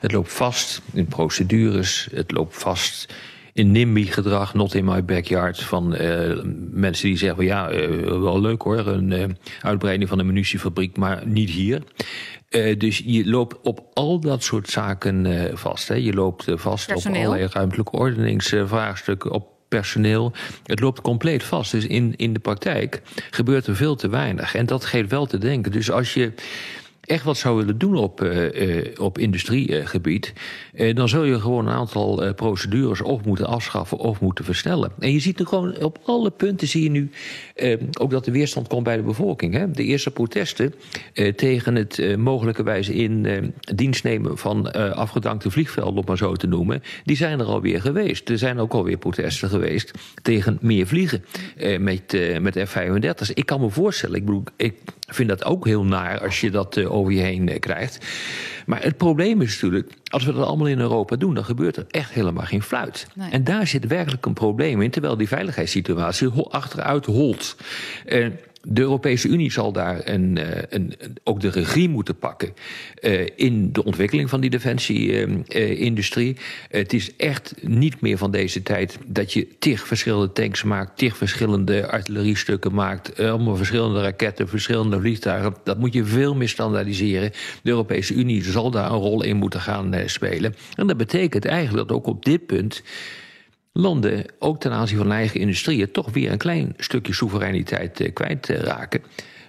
Het 0.00 0.12
loopt 0.12 0.32
vast 0.32 0.82
in 0.92 1.06
procedures. 1.06 2.08
Het 2.12 2.30
loopt 2.30 2.58
vast 2.58 3.14
in 3.52 3.70
NIMBY-gedrag, 3.70 4.54
not 4.54 4.74
in 4.74 4.84
my 4.84 5.04
backyard, 5.04 5.62
van 5.62 5.94
uh, 5.94 6.40
mensen 6.70 7.08
die 7.08 7.16
zeggen: 7.16 7.44
ja, 7.44 7.72
uh, 7.72 8.04
wel 8.04 8.40
leuk 8.40 8.62
hoor, 8.62 8.86
een 8.86 9.36
uitbreiding 9.60 10.08
van 10.08 10.18
een 10.18 10.26
munitiefabriek, 10.26 10.96
maar 10.96 11.22
niet 11.26 11.50
hier. 11.50 11.82
Uh, 12.52 12.78
dus 12.78 13.02
je 13.04 13.26
loopt 13.26 13.56
op 13.62 13.86
al 13.92 14.20
dat 14.20 14.42
soort 14.42 14.68
zaken 14.68 15.24
uh, 15.24 15.44
vast. 15.54 15.88
Hè. 15.88 15.94
Je 15.94 16.12
loopt 16.12 16.48
uh, 16.48 16.56
vast 16.58 16.86
personeel. 16.86 17.20
op 17.20 17.26
allerlei 17.26 17.50
ruimtelijke 17.52 17.96
ordeningsvraagstukken, 17.96 19.30
op 19.30 19.46
personeel. 19.68 20.32
Het 20.64 20.80
loopt 20.80 21.00
compleet 21.00 21.42
vast. 21.42 21.70
Dus 21.70 21.86
in, 21.86 22.14
in 22.16 22.32
de 22.32 22.38
praktijk 22.38 23.02
gebeurt 23.30 23.66
er 23.66 23.76
veel 23.76 23.94
te 23.94 24.08
weinig. 24.08 24.54
En 24.54 24.66
dat 24.66 24.84
geeft 24.84 25.10
wel 25.10 25.26
te 25.26 25.38
denken. 25.38 25.72
Dus 25.72 25.90
als 25.90 26.14
je 26.14 26.32
echt 27.02 27.24
wat 27.24 27.36
zou 27.36 27.56
willen 27.56 27.78
doen 27.78 27.96
op, 27.96 28.22
uh, 28.22 28.76
uh, 28.76 28.86
op 29.00 29.18
industriegebied, 29.18 30.32
uh, 30.74 30.94
dan 30.94 31.08
zul 31.08 31.24
je 31.24 31.40
gewoon 31.40 31.66
een 31.66 31.74
aantal 31.74 32.34
procedures 32.34 33.00
of 33.00 33.24
moeten 33.24 33.46
afschaffen 33.46 33.98
of 33.98 34.20
moeten 34.20 34.44
versnellen. 34.44 34.92
En 34.98 35.12
je 35.12 35.20
ziet 35.20 35.40
er 35.40 35.46
gewoon 35.46 35.82
op 35.82 35.98
alle 36.04 36.30
punten 36.30 36.68
zie 36.68 36.82
je 36.82 36.90
nu 36.90 37.10
ook 38.00 38.10
dat 38.10 38.24
de 38.24 38.30
weerstand 38.30 38.68
komt 38.68 38.84
bij 38.84 38.96
de 38.96 39.02
bevolking. 39.02 39.54
Hè? 39.54 39.70
De 39.70 39.84
eerste 39.84 40.10
protesten 40.10 40.74
tegen 41.36 41.74
het 41.74 42.16
mogelijkerwijze 42.16 42.94
in 42.94 43.52
dienst 43.74 44.04
nemen 44.04 44.38
van 44.38 44.72
afgedankte 44.94 45.50
vliegvelden, 45.50 45.96
om 45.96 46.04
maar 46.06 46.16
zo 46.16 46.34
te 46.34 46.46
noemen, 46.46 46.82
die 47.04 47.16
zijn 47.16 47.40
er 47.40 47.46
alweer 47.46 47.80
geweest. 47.80 48.28
Er 48.28 48.38
zijn 48.38 48.58
ook 48.58 48.72
alweer 48.72 48.98
protesten 48.98 49.48
geweest 49.48 49.90
tegen 50.22 50.58
meer 50.60 50.86
vliegen 50.86 51.24
met, 51.78 52.38
met 52.40 52.58
F-35. 52.68 53.32
Ik 53.34 53.46
kan 53.46 53.60
me 53.60 53.70
voorstellen, 53.70 54.16
ik 54.16 54.24
bedoel, 54.24 54.44
ik 54.56 54.74
vind 55.06 55.28
dat 55.28 55.44
ook 55.44 55.66
heel 55.66 55.84
naar 55.84 56.20
als 56.20 56.40
je 56.40 56.50
dat 56.50 56.76
over 56.92 57.12
je 57.12 57.20
heen 57.20 57.48
eh, 57.48 57.60
krijgt. 57.60 58.06
Maar 58.66 58.82
het 58.82 58.96
probleem 58.96 59.40
is 59.40 59.52
natuurlijk, 59.52 59.92
als 60.10 60.24
we 60.24 60.32
dat 60.32 60.46
allemaal 60.46 60.66
in 60.66 60.78
Europa 60.78 61.16
doen, 61.16 61.34
dan 61.34 61.44
gebeurt 61.44 61.76
er 61.76 61.84
echt 61.90 62.10
helemaal 62.10 62.44
geen 62.44 62.62
fluit. 62.62 63.06
En 63.30 63.44
daar 63.44 63.66
zit 63.66 63.86
werkelijk 63.86 64.26
een 64.26 64.32
probleem 64.32 64.82
in, 64.82 64.90
terwijl 64.90 65.16
die 65.16 65.28
veiligheidssituatie 65.28 66.28
achteruit 66.28 67.06
holt. 67.06 67.56
Uh, 68.06 68.26
de 68.64 68.80
Europese 68.80 69.28
Unie 69.28 69.52
zal 69.52 69.72
daar 69.72 70.00
een, 70.04 70.36
uh, 70.36 70.46
een, 70.68 70.94
ook 71.24 71.40
de 71.40 71.48
regie 71.48 71.88
moeten 71.88 72.16
pakken 72.16 72.54
uh, 73.00 73.26
in 73.36 73.72
de 73.72 73.84
ontwikkeling 73.84 74.28
van 74.28 74.40
die 74.40 74.50
defensie-industrie. 74.50 76.32
Uh, 76.32 76.40
het 76.68 76.92
is 76.92 77.16
echt 77.16 77.54
niet 77.60 78.00
meer 78.00 78.18
van 78.18 78.30
deze 78.30 78.62
tijd 78.62 78.98
dat 79.06 79.32
je 79.32 79.48
tig 79.58 79.86
verschillende 79.86 80.32
tanks 80.32 80.62
maakt, 80.62 80.98
tig 80.98 81.16
verschillende 81.16 81.88
artilleriestukken 81.88 82.74
maakt, 82.74 83.18
allemaal 83.18 83.56
verschillende 83.56 84.02
raketten, 84.02 84.48
verschillende 84.48 85.00
vliegtuigen. 85.00 85.54
Dat 85.64 85.78
moet 85.78 85.92
je 85.92 86.04
veel 86.04 86.34
meer 86.34 86.48
standaardiseren. 86.48 87.30
De 87.62 87.70
Europese 87.70 88.14
Unie 88.14 88.42
zal 88.42 88.70
daar 88.70 88.90
een 88.90 88.98
rol 88.98 89.22
in 89.22 89.36
moeten 89.36 89.60
gaan 89.60 89.94
spelen. 90.06 90.54
En 90.74 90.86
dat 90.86 90.96
betekent 90.96 91.44
eigenlijk 91.44 91.88
dat 91.88 91.96
ook 91.96 92.06
op 92.06 92.24
dit 92.24 92.46
punt 92.46 92.82
landen, 93.72 94.24
ook 94.38 94.60
ten 94.60 94.72
aanzien 94.72 94.96
van 94.96 95.06
hun 95.06 95.16
eigen 95.16 95.40
industrieën, 95.40 95.90
toch 95.90 96.10
weer 96.10 96.32
een 96.32 96.38
klein 96.38 96.74
stukje 96.76 97.12
soevereiniteit 97.12 98.00
eh, 98.00 98.12
kwijtraken. 98.12 99.02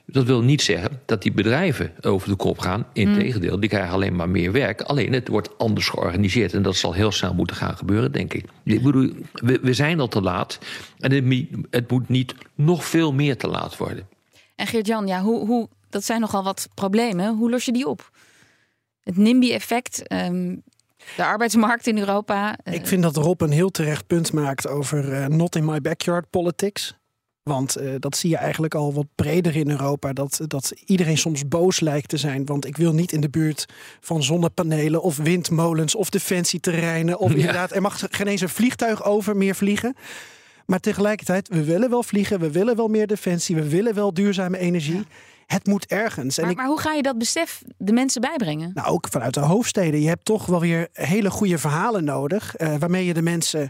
Dat 0.05 0.25
wil 0.25 0.41
niet 0.41 0.61
zeggen 0.61 1.01
dat 1.05 1.21
die 1.21 1.31
bedrijven 1.31 1.91
over 2.01 2.29
de 2.29 2.35
kop 2.35 2.59
gaan. 2.59 2.85
Integendeel, 2.93 3.59
die 3.59 3.69
krijgen 3.69 3.93
alleen 3.93 4.15
maar 4.15 4.29
meer 4.29 4.51
werk. 4.51 4.81
Alleen 4.81 5.13
het 5.13 5.27
wordt 5.27 5.57
anders 5.57 5.89
georganiseerd. 5.89 6.53
En 6.53 6.61
dat 6.61 6.75
zal 6.75 6.93
heel 6.93 7.11
snel 7.11 7.33
moeten 7.33 7.55
gaan 7.55 7.77
gebeuren, 7.77 8.11
denk 8.11 8.33
ik. 8.33 8.45
Ik 8.63 8.83
bedoel, 8.83 9.09
we, 9.33 9.59
we 9.61 9.73
zijn 9.73 9.99
al 9.99 10.07
te 10.07 10.21
laat. 10.21 10.59
En 10.99 11.11
het, 11.11 11.45
het, 11.69 11.91
moet 11.91 12.09
niet 12.09 12.35
nog 12.55 12.85
veel 12.85 13.13
meer 13.13 13.37
te 13.37 13.47
laat 13.47 13.77
worden. 13.77 14.07
En 14.55 14.67
Geert-Jan, 14.67 15.07
ja, 15.07 15.21
hoe, 15.21 15.45
hoe, 15.45 15.67
dat 15.89 16.03
zijn 16.03 16.21
nogal 16.21 16.43
wat 16.43 16.69
problemen. 16.73 17.35
Hoe 17.35 17.49
los 17.49 17.65
je 17.65 17.71
die 17.71 17.87
op? 17.87 18.11
Het 19.03 19.17
NIMBY-effect. 19.17 20.13
Um, 20.13 20.63
de 21.15 21.25
arbeidsmarkt 21.25 21.87
in 21.87 21.97
Europa. 21.97 22.57
Eh, 22.63 22.73
Ik 22.73 22.87
vind 22.87 23.03
dat 23.03 23.15
Rob 23.15 23.41
een 23.41 23.51
heel 23.51 23.69
terecht 23.69 24.07
punt 24.07 24.33
maakt 24.33 24.67
over 24.67 25.13
uh, 25.13 25.25
not 25.25 25.55
in 25.55 25.65
my 25.65 25.81
backyard 25.81 26.29
politics. 26.29 26.97
Want 27.43 27.81
uh, 27.81 27.93
dat 27.99 28.17
zie 28.17 28.29
je 28.29 28.37
eigenlijk 28.37 28.75
al 28.75 28.93
wat 28.93 29.05
breder 29.15 29.55
in 29.55 29.69
Europa. 29.69 30.13
Dat, 30.13 30.39
dat 30.47 30.71
iedereen 30.85 31.17
soms 31.17 31.47
boos 31.47 31.79
lijkt 31.79 32.09
te 32.09 32.17
zijn. 32.17 32.45
Want 32.45 32.65
ik 32.65 32.77
wil 32.77 32.93
niet 32.93 33.11
in 33.11 33.21
de 33.21 33.29
buurt 33.29 33.65
van 33.99 34.23
zonnepanelen 34.23 35.01
of 35.01 35.17
windmolens 35.17 35.95
of 35.95 36.09
defensieterreinen. 36.09 37.17
Of 37.17 37.31
ja. 37.31 37.37
inderdaad, 37.37 37.71
er 37.71 37.81
mag 37.81 38.03
geen 38.09 38.27
eens 38.27 38.41
een 38.41 38.49
vliegtuig 38.49 39.03
over 39.03 39.37
meer 39.37 39.55
vliegen. 39.55 39.95
Maar 40.65 40.79
tegelijkertijd, 40.79 41.47
we 41.47 41.63
willen 41.63 41.89
wel 41.89 42.03
vliegen, 42.03 42.39
we 42.39 42.51
willen 42.51 42.75
wel 42.75 42.87
meer 42.87 43.07
defensie, 43.07 43.55
we 43.55 43.69
willen 43.69 43.93
wel 43.93 44.13
duurzame 44.13 44.57
energie. 44.57 44.95
Ja. 44.95 45.03
Het 45.47 45.67
moet 45.67 45.85
ergens. 45.85 46.37
Maar, 46.37 46.45
en 46.45 46.51
ik, 46.51 46.57
maar 46.57 46.67
hoe 46.67 46.79
ga 46.79 46.93
je 46.93 47.01
dat 47.01 47.17
besef 47.17 47.61
de 47.77 47.93
mensen 47.93 48.21
bijbrengen? 48.21 48.71
Nou, 48.73 48.87
ook 48.87 49.07
vanuit 49.09 49.33
de 49.33 49.39
hoofdsteden. 49.39 50.01
Je 50.01 50.07
hebt 50.07 50.25
toch 50.25 50.45
wel 50.45 50.59
weer 50.59 50.87
hele 50.93 51.29
goede 51.29 51.57
verhalen 51.57 52.03
nodig. 52.03 52.53
Uh, 52.57 52.75
waarmee 52.75 53.05
je 53.05 53.13
de 53.13 53.21
mensen 53.21 53.69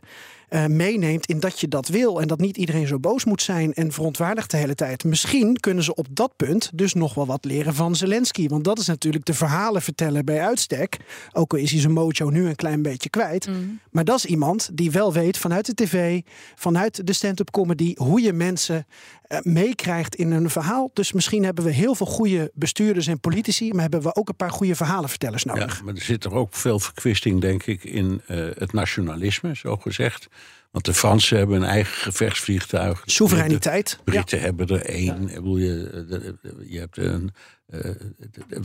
uh, 0.53 0.65
meeneemt 0.65 1.25
in 1.25 1.39
dat 1.39 1.59
je 1.59 1.67
dat 1.67 1.87
wil. 1.87 2.21
En 2.21 2.27
dat 2.27 2.39
niet 2.39 2.57
iedereen 2.57 2.87
zo 2.87 2.99
boos 2.99 3.25
moet 3.25 3.41
zijn 3.41 3.73
en 3.73 3.91
verontwaardigd 3.91 4.51
de 4.51 4.57
hele 4.57 4.75
tijd. 4.75 5.03
Misschien 5.03 5.59
kunnen 5.59 5.83
ze 5.83 5.95
op 5.95 6.07
dat 6.09 6.35
punt 6.35 6.71
dus 6.73 6.93
nog 6.93 7.13
wel 7.13 7.25
wat 7.25 7.45
leren 7.45 7.73
van 7.73 7.95
Zelensky. 7.95 8.47
Want 8.47 8.63
dat 8.63 8.79
is 8.79 8.87
natuurlijk 8.87 9.25
de 9.25 9.33
verhalen 9.33 9.81
vertellen 9.81 10.25
bij 10.25 10.41
uitstek. 10.41 10.97
Ook 11.31 11.53
al 11.53 11.59
is 11.59 11.71
hij 11.71 11.79
zijn 11.79 11.93
mojo 11.93 12.29
nu 12.29 12.47
een 12.47 12.55
klein 12.55 12.81
beetje 12.81 13.09
kwijt. 13.09 13.47
Mm. 13.47 13.79
Maar 13.91 14.03
dat 14.03 14.17
is 14.17 14.25
iemand 14.25 14.69
die 14.73 14.91
wel 14.91 15.13
weet 15.13 15.37
vanuit 15.37 15.65
de 15.65 15.73
tv, 15.73 16.21
vanuit 16.55 17.07
de 17.07 17.13
stand-up 17.13 17.51
comedy, 17.51 17.93
hoe 17.95 18.21
je 18.21 18.33
mensen 18.33 18.85
uh, 19.27 19.39
meekrijgt 19.41 20.15
in 20.15 20.31
een 20.31 20.49
verhaal. 20.49 20.91
Dus 20.93 21.11
misschien 21.13 21.43
hebben 21.43 21.63
we 21.63 21.71
heel 21.71 21.95
veel 21.95 22.05
goede 22.05 22.51
bestuurders 22.53 23.07
en 23.07 23.19
politici, 23.19 23.71
maar 23.71 23.81
hebben 23.81 24.01
we 24.01 24.15
ook 24.15 24.29
een 24.29 24.35
paar 24.35 24.51
goede 24.51 24.75
verhalenvertellers 24.75 25.43
nodig. 25.43 25.77
Ja, 25.77 25.83
maar 25.83 25.93
er 25.93 26.01
zit 26.01 26.23
er 26.23 26.33
ook 26.33 26.53
veel 26.53 26.79
verkwisting, 26.79 27.41
denk 27.41 27.63
ik, 27.63 27.83
in 27.83 28.21
uh, 28.27 28.49
het 28.57 28.73
nationalisme, 28.73 29.55
zo 29.55 29.75
gezegd. 29.75 30.27
Want 30.73 30.85
de 30.85 30.93
Fransen 30.93 31.37
hebben 31.37 31.55
een 31.55 31.67
eigen 31.67 31.93
gevechtsvliegtuig. 31.93 33.01
Soevereiniteit. 33.05 33.89
De 33.89 34.11
Britten 34.11 34.37
ja. 34.37 34.43
hebben 34.43 34.67
er 34.67 34.85
één. 34.85 35.27
Ja. 35.27 35.39
Je, 35.59 36.35
je 36.67 36.79
hebt 36.79 36.97
een, 36.97 37.31
uh, 37.69 37.89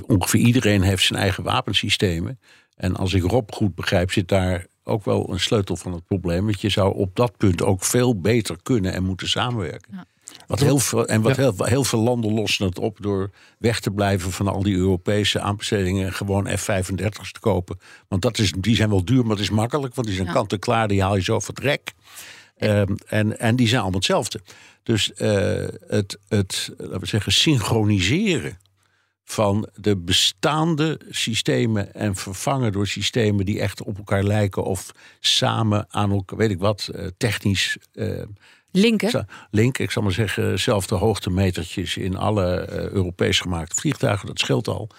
ongeveer 0.06 0.40
iedereen 0.40 0.82
heeft 0.82 1.04
zijn 1.04 1.18
eigen 1.18 1.44
wapensystemen. 1.44 2.40
En 2.76 2.96
als 2.96 3.14
ik 3.14 3.22
Rob 3.22 3.50
goed 3.50 3.74
begrijp, 3.74 4.12
zit 4.12 4.28
daar 4.28 4.66
ook 4.84 5.04
wel 5.04 5.32
een 5.32 5.40
sleutel 5.40 5.76
van 5.76 5.92
het 5.92 6.04
probleem. 6.04 6.44
Want 6.44 6.60
je 6.60 6.68
zou 6.68 6.94
op 6.94 7.16
dat 7.16 7.36
punt 7.36 7.62
ook 7.62 7.84
veel 7.84 8.20
beter 8.20 8.56
kunnen 8.62 8.92
en 8.92 9.04
moeten 9.04 9.28
samenwerken. 9.28 9.92
Ja. 9.94 10.04
Wat 10.48 10.61
heel 10.61 10.78
veel, 10.78 11.06
en 11.06 11.22
wat 11.22 11.37
ja. 11.37 11.42
heel, 11.42 11.64
heel, 11.64 11.84
veel 11.84 11.98
landen 11.98 12.32
lossen 12.32 12.66
het 12.66 12.78
op 12.78 12.96
door 13.00 13.30
weg 13.58 13.80
te 13.80 13.90
blijven 13.90 14.32
van 14.32 14.48
al 14.48 14.62
die 14.62 14.76
Europese 14.76 15.40
aanbestedingen 15.40 16.06
en 16.06 16.12
gewoon 16.12 16.58
F-35's 16.58 17.32
te 17.32 17.40
kopen. 17.40 17.78
Want 18.08 18.22
dat 18.22 18.38
is, 18.38 18.52
die 18.58 18.76
zijn 18.76 18.88
wel 18.88 19.04
duur, 19.04 19.22
maar 19.22 19.37
het 19.37 19.44
is 19.44 19.50
makkelijk, 19.50 19.94
want 19.94 20.06
die 20.06 20.16
zijn 20.16 20.28
ja. 20.28 20.32
kant-en-klaar, 20.32 20.88
die 20.88 21.02
haal 21.02 21.16
je 21.16 21.22
zo 21.22 21.40
van 21.40 21.54
het 21.54 21.64
rek. 21.64 21.92
Um, 22.58 22.96
en, 23.06 23.38
en 23.38 23.56
die 23.56 23.66
zijn 23.68 23.80
allemaal 23.80 23.98
hetzelfde. 23.98 24.40
Dus 24.82 25.11
uh, 25.16 25.28
het, 25.87 26.18
het, 26.28 26.72
laten 26.76 27.00
we 27.00 27.06
zeggen, 27.06 27.32
synchroniseren 27.32 28.58
van 29.24 29.68
de 29.74 29.96
bestaande 29.96 31.00
systemen 31.11 31.94
en 31.94 32.16
vervangen 32.16 32.72
door 32.72 32.87
systemen 32.87 33.44
die 33.44 33.61
echt 33.61 33.82
op 33.82 33.96
elkaar 33.98 34.22
lijken 34.22 34.64
of 34.64 34.90
samen 35.20 35.87
aan 35.88 36.11
elkaar, 36.11 36.38
weet 36.38 36.50
ik 36.50 36.58
wat, 36.58 36.90
uh, 36.94 37.06
technisch. 37.16 37.76
Uh, 37.92 38.22
Linken? 38.70 39.26
Link, 39.50 39.78
ik 39.78 39.90
zal 39.90 40.02
maar 40.02 40.12
zeggen, 40.12 40.59
zelfde 40.59 40.94
hoogtemetertjes 40.94 41.96
in 41.96 42.16
alle 42.16 42.68
uh, 42.70 42.88
Europees 42.90 43.40
gemaakte 43.40 43.74
vliegtuigen, 43.74 44.26
dat 44.26 44.38
scheelt 44.38 44.68
al. 44.68 44.90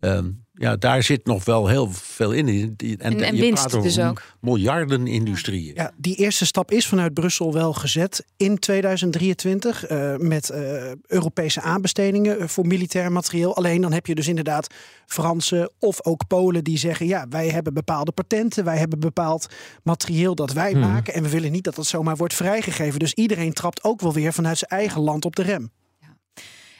Um, 0.00 0.46
ja, 0.52 0.76
daar 0.76 1.02
zit 1.02 1.26
nog 1.26 1.44
wel 1.44 1.66
heel 1.66 1.88
veel 1.92 2.32
in. 2.32 2.48
En, 2.48 2.98
en, 2.98 3.20
en 3.20 3.36
winst 3.36 3.82
dus 3.82 3.98
ook. 4.00 4.22
Miljarden 4.40 5.06
industrieën. 5.06 5.74
Ja, 5.74 5.92
die 5.96 6.16
eerste 6.16 6.46
stap 6.46 6.70
is 6.70 6.86
vanuit 6.86 7.14
Brussel 7.14 7.52
wel 7.52 7.72
gezet 7.72 8.24
in 8.36 8.58
2023. 8.58 9.90
Uh, 9.90 10.16
met 10.16 10.50
uh, 10.50 10.92
Europese 11.06 11.60
aanbestedingen 11.60 12.48
voor 12.48 12.66
militair 12.66 13.12
materieel. 13.12 13.56
Alleen 13.56 13.80
dan 13.80 13.92
heb 13.92 14.06
je 14.06 14.14
dus 14.14 14.28
inderdaad 14.28 14.74
Fransen 15.06 15.70
of 15.78 16.04
ook 16.04 16.26
Polen 16.26 16.64
die 16.64 16.78
zeggen... 16.78 17.06
ja, 17.06 17.26
wij 17.28 17.48
hebben 17.48 17.74
bepaalde 17.74 18.12
patenten, 18.12 18.64
wij 18.64 18.78
hebben 18.78 19.00
bepaald 19.00 19.46
materieel 19.82 20.34
dat 20.34 20.52
wij 20.52 20.70
hmm. 20.70 20.80
maken... 20.80 21.14
en 21.14 21.22
we 21.22 21.28
willen 21.28 21.52
niet 21.52 21.64
dat 21.64 21.74
dat 21.74 21.86
zomaar 21.86 22.16
wordt 22.16 22.34
vrijgegeven. 22.34 22.98
Dus 22.98 23.14
iedereen 23.14 23.52
trapt 23.52 23.84
ook 23.84 24.00
wel 24.00 24.12
weer 24.12 24.32
vanuit 24.32 24.58
zijn 24.58 24.70
eigen 24.70 25.00
land 25.00 25.24
op 25.24 25.36
de 25.36 25.42
rem. 25.42 25.70
Ja. 26.00 26.16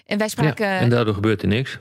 En 0.05 0.19
wij 0.19 0.29
spraken... 0.29 0.67
Ja, 0.67 0.79
en 0.79 0.91
daardoor 0.91 1.15
gebeurt 1.15 1.43
er 1.43 1.49
niks. 1.49 1.79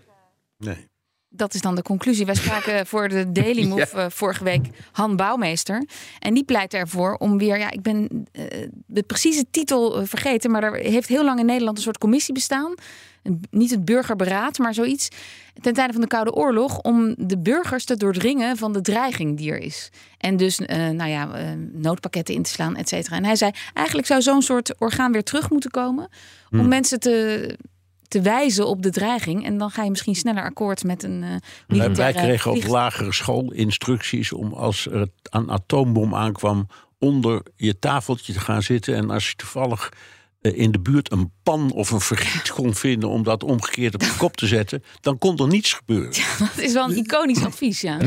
Nee 0.58 0.88
dat 1.30 1.54
is 1.54 1.62
dan 1.62 1.76
de 1.76 1.82
conclusie. 1.82 2.26
Wij 2.26 2.36
spraken 2.36 2.86
voor 2.88 3.10
de 3.10 3.32
Daily 3.32 3.68
Move 3.68 3.88
ja. 3.94 4.06
uh, 4.06 4.10
vorige 4.10 4.44
week 4.44 4.66
Han 4.92 5.16
Bouwmeester. 5.16 5.86
En 6.20 6.34
die 6.34 6.44
pleit 6.44 6.74
ervoor 6.74 7.14
om 7.14 7.38
weer, 7.38 7.60
ja, 7.60 7.72
ik 7.72 7.82
ben 7.82 8.28
uh, 8.32 8.44
de 8.86 9.04
precieze 9.04 9.46
titel 9.52 10.02
uh, 10.02 10.08
vergeten, 10.08 10.52
maar 10.52 10.64
er 10.64 10.76
heeft 10.76 11.08
heel 11.08 11.24
lang 11.24 11.40
in 11.40 11.46
Nederland 11.46 11.78
een 11.78 11.84
soort 11.84 11.98
commissie 11.98 12.34
bestaan. 12.34 12.74
Niet 13.50 13.72
het 13.72 13.86
burgerberaad, 13.86 14.58
maar 14.58 14.74
zoiets. 14.74 15.08
Ten 15.62 15.74
tijde 15.74 15.94
van 15.94 16.02
de 16.02 16.08
Koude 16.08 16.34
Oorlog. 16.34 16.80
Om 16.80 17.16
de 17.18 17.38
burgers 17.38 17.86
te 17.86 17.98
doordringen 17.98 18.58
van 18.58 18.74
de 18.74 18.82
dreiging 18.82 19.38
die 19.38 19.52
er 19.52 19.60
is. 19.60 19.90
En 20.18 20.38
dus, 20.38 20.58
nou 20.58 21.06
ja, 21.06 21.56
noodpakketten 21.74 22.36
in 22.36 22.44
te 22.44 22.50
slaan, 22.50 22.76
et 22.76 22.90
cetera. 22.90 23.16
En 23.16 23.26
hij 23.26 23.36
zei, 23.36 23.52
eigenlijk 23.74 24.08
zou 24.08 24.22
zo'n 24.22 24.42
soort 24.42 24.80
orgaan 24.80 25.12
weer 25.12 25.24
terug 25.24 25.50
moeten 25.50 25.72
komen. 25.72 26.10
Om 26.52 26.60
hmm. 26.60 26.68
mensen 26.68 27.00
te 27.00 27.58
te 28.08 28.22
wijzen 28.22 28.68
op 28.68 28.82
de 28.82 28.90
dreiging. 28.90 29.46
En 29.46 29.58
dan 29.58 29.70
ga 29.70 29.84
je 29.84 29.90
misschien 29.90 30.16
sneller 30.16 30.44
akkoord 30.44 30.84
met 30.84 31.04
een 31.04 31.24
uh, 31.24 31.36
militaire... 31.68 31.96
Wij 31.96 32.14
kregen 32.14 32.52
op 32.52 32.64
lagere 32.64 33.14
school 33.14 33.52
instructies 33.52 34.34
om 34.34 34.54
als 34.54 34.88
er 34.88 35.08
een 35.24 35.52
atoombom 35.52 36.16
aankwam... 36.16 36.68
onder 37.00 37.42
je 37.56 37.80
tafeltje 37.80 38.34
te 38.34 38.40
gaan 38.40 38.62
zitten. 38.62 38.96
En 38.96 39.10
als 39.10 39.30
je 39.30 39.36
toevallig 39.36 39.90
eh, 39.94 40.17
in 40.42 40.72
de 40.72 40.80
buurt 40.80 41.12
een 41.12 41.32
pan 41.44 41.72
of 41.72 41.92
een 41.92 42.02
vergiet 42.02 42.52
kon 42.52 42.76
vinden 42.76 43.10
om 43.10 43.24
dat 43.24 43.44
omgekeerd 43.44 43.94
op 43.94 44.00
de 44.00 44.16
kop 44.18 44.38
te 44.38 44.48
zetten, 44.48 44.84
dan 45.02 45.18
kon 45.18 45.38
er 45.38 45.48
niets 45.48 45.74
gebeuren. 45.74 46.12
Dat 46.40 46.58
is 46.58 46.74
wel 46.74 46.90
een 46.90 46.98
iconisch 46.98 47.44
advies, 47.44 47.82
ja. 47.82 47.98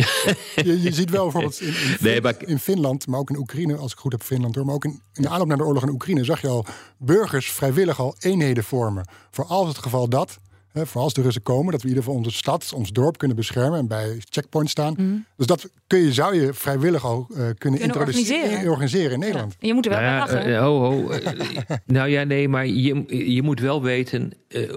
Je, 0.54 0.80
je 0.82 0.92
ziet 0.92 1.10
wel 1.10 1.22
bijvoorbeeld 1.22 1.60
in, 1.60 1.66
in, 1.66 1.72
Fin- 1.74 1.96
Nee, 2.00 2.20
maar- 2.20 2.34
in 2.46 2.58
Finland, 2.58 3.06
maar 3.06 3.20
ook 3.20 3.30
in 3.30 3.36
Oekraïne, 3.36 3.76
als 3.76 3.92
ik 3.92 3.98
goed 3.98 4.12
heb 4.12 4.22
Finland 4.22 4.54
hoor, 4.54 4.64
maar 4.64 4.74
ook 4.74 4.84
in, 4.84 5.00
in 5.12 5.22
de 5.22 5.28
aanloop 5.28 5.46
naar 5.48 5.56
de 5.56 5.64
oorlog 5.64 5.82
in 5.82 5.88
Oekraïne 5.90 6.24
zag 6.24 6.40
je 6.40 6.48
al 6.48 6.66
burgers 6.98 7.50
vrijwillig 7.50 8.00
al 8.00 8.14
eenheden 8.18 8.64
vormen. 8.64 9.08
Voor 9.30 9.44
als 9.44 9.68
het 9.68 9.78
geval 9.78 10.08
dat, 10.08 10.38
hè, 10.72 10.86
voor 10.86 11.00
als 11.00 11.12
de 11.14 11.22
Russen 11.22 11.42
komen, 11.42 11.72
dat 11.72 11.82
we 11.82 11.88
in 11.88 11.94
ieder 11.94 12.02
geval 12.04 12.18
onze 12.18 12.36
stad, 12.36 12.72
ons 12.74 12.90
dorp 12.92 13.18
kunnen 13.18 13.36
beschermen 13.36 13.78
en 13.78 13.86
bij 13.88 14.20
checkpoints 14.28 14.70
staan. 14.70 14.94
Mhm. 14.96 15.16
Dus 15.36 15.46
dat 15.46 15.70
kun 15.86 15.98
je, 15.98 16.12
zou 16.12 16.40
je 16.40 16.54
vrijwillig 16.54 17.04
al 17.04 17.26
eh, 17.36 17.44
kunnen, 17.58 17.80
introduceren 17.80 18.38
organiseren. 18.40 18.70
organiseren 18.70 19.12
in 19.12 19.18
Nederland. 19.18 19.54
Je 19.58 19.74
moet 19.74 19.84
er 19.86 19.90
wel 19.90 20.00
Nou 20.00 20.12
ja, 20.12 20.18
lachen. 20.18 20.44
eh, 20.54 20.60
ho, 20.60 20.78
ho, 20.78 21.08
eh, 21.10 21.76
nou 21.86 22.08
ja, 22.08 22.22
nee, 22.22 22.48
maar 22.48 22.66
je, 22.66 23.04
je 23.34 23.42
moet 23.42 23.60
wel 23.60 23.82
weten 23.82 24.32
eh, 24.48 24.62
eh, 24.68 24.76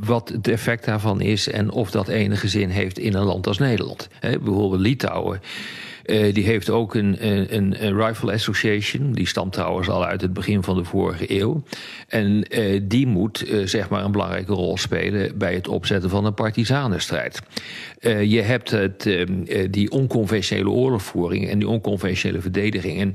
wat 0.00 0.28
het 0.28 0.48
effect 0.48 0.84
daarvan 0.84 1.20
is 1.20 1.48
en 1.48 1.70
of 1.70 1.90
dat 1.90 2.08
enige 2.08 2.48
zin 2.48 2.68
heeft 2.68 2.98
in 2.98 3.14
een 3.14 3.24
land 3.24 3.46
als 3.46 3.58
Nederland. 3.58 4.08
Hè, 4.20 4.38
bijvoorbeeld 4.38 4.80
Litouwen. 4.80 5.40
Eh, 6.08 6.34
die 6.34 6.44
heeft 6.44 6.70
ook 6.70 6.94
een, 6.94 7.16
een, 7.28 7.84
een 7.84 8.06
Rifle 8.06 8.32
Association. 8.32 9.12
Die 9.12 9.26
stamt 9.26 9.52
trouwens 9.52 9.88
al 9.88 10.04
uit 10.04 10.20
het 10.20 10.32
begin 10.32 10.62
van 10.62 10.76
de 10.76 10.84
vorige 10.84 11.40
eeuw. 11.40 11.62
En 12.08 12.42
eh, 12.42 12.80
die 12.82 13.06
moet 13.06 13.44
eh, 13.44 13.66
zeg 13.66 13.88
maar 13.88 14.04
een 14.04 14.12
belangrijke 14.12 14.52
rol 14.52 14.76
spelen 14.76 15.38
bij 15.38 15.54
het 15.54 15.68
opzetten 15.68 16.10
van 16.10 16.24
een 16.24 16.34
partisanenstrijd. 16.34 17.42
Je 18.00 18.40
hebt 18.40 18.70
het, 18.70 19.06
eh, 19.06 19.20
eh, 19.20 19.68
die 19.70 19.90
onconventionele 19.90 20.70
oorlogvoering 20.70 21.48
en 21.48 21.58
die 21.58 21.68
onconventionele 21.68 22.40
verdediging. 22.40 23.00
En 23.00 23.14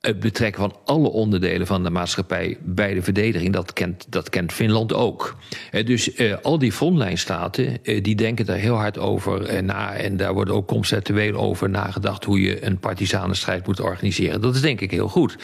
het 0.00 0.20
betrekken 0.20 0.60
van 0.60 0.76
alle 0.84 1.08
onderdelen 1.08 1.66
van 1.66 1.82
de 1.82 1.90
maatschappij 1.90 2.58
bij 2.60 2.94
de 2.94 3.02
verdediging, 3.02 3.52
dat 3.52 3.72
kent, 3.72 4.06
dat 4.08 4.30
kent 4.30 4.52
Finland 4.52 4.92
ook. 4.92 5.36
Eh, 5.70 5.86
dus 5.86 6.14
eh, 6.14 6.36
al 6.42 6.58
die 6.58 6.72
frontlijnstaten, 6.72 7.84
eh, 7.84 8.02
die 8.02 8.14
denken 8.14 8.46
daar 8.46 8.56
heel 8.56 8.74
hard 8.74 8.98
over 8.98 9.64
na. 9.64 9.94
En 9.94 10.16
daar 10.16 10.34
wordt 10.34 10.50
ook 10.50 10.66
conceptueel 10.66 11.34
over 11.34 11.70
nagedacht 11.70 12.24
hoe 12.24 12.40
je 12.40 12.64
een 12.64 12.78
partisanenstrijd 12.78 13.66
moet 13.66 13.80
organiseren. 13.80 14.40
Dat 14.40 14.54
is 14.54 14.60
denk 14.60 14.80
ik 14.80 14.90
heel 14.90 15.08
goed. 15.08 15.36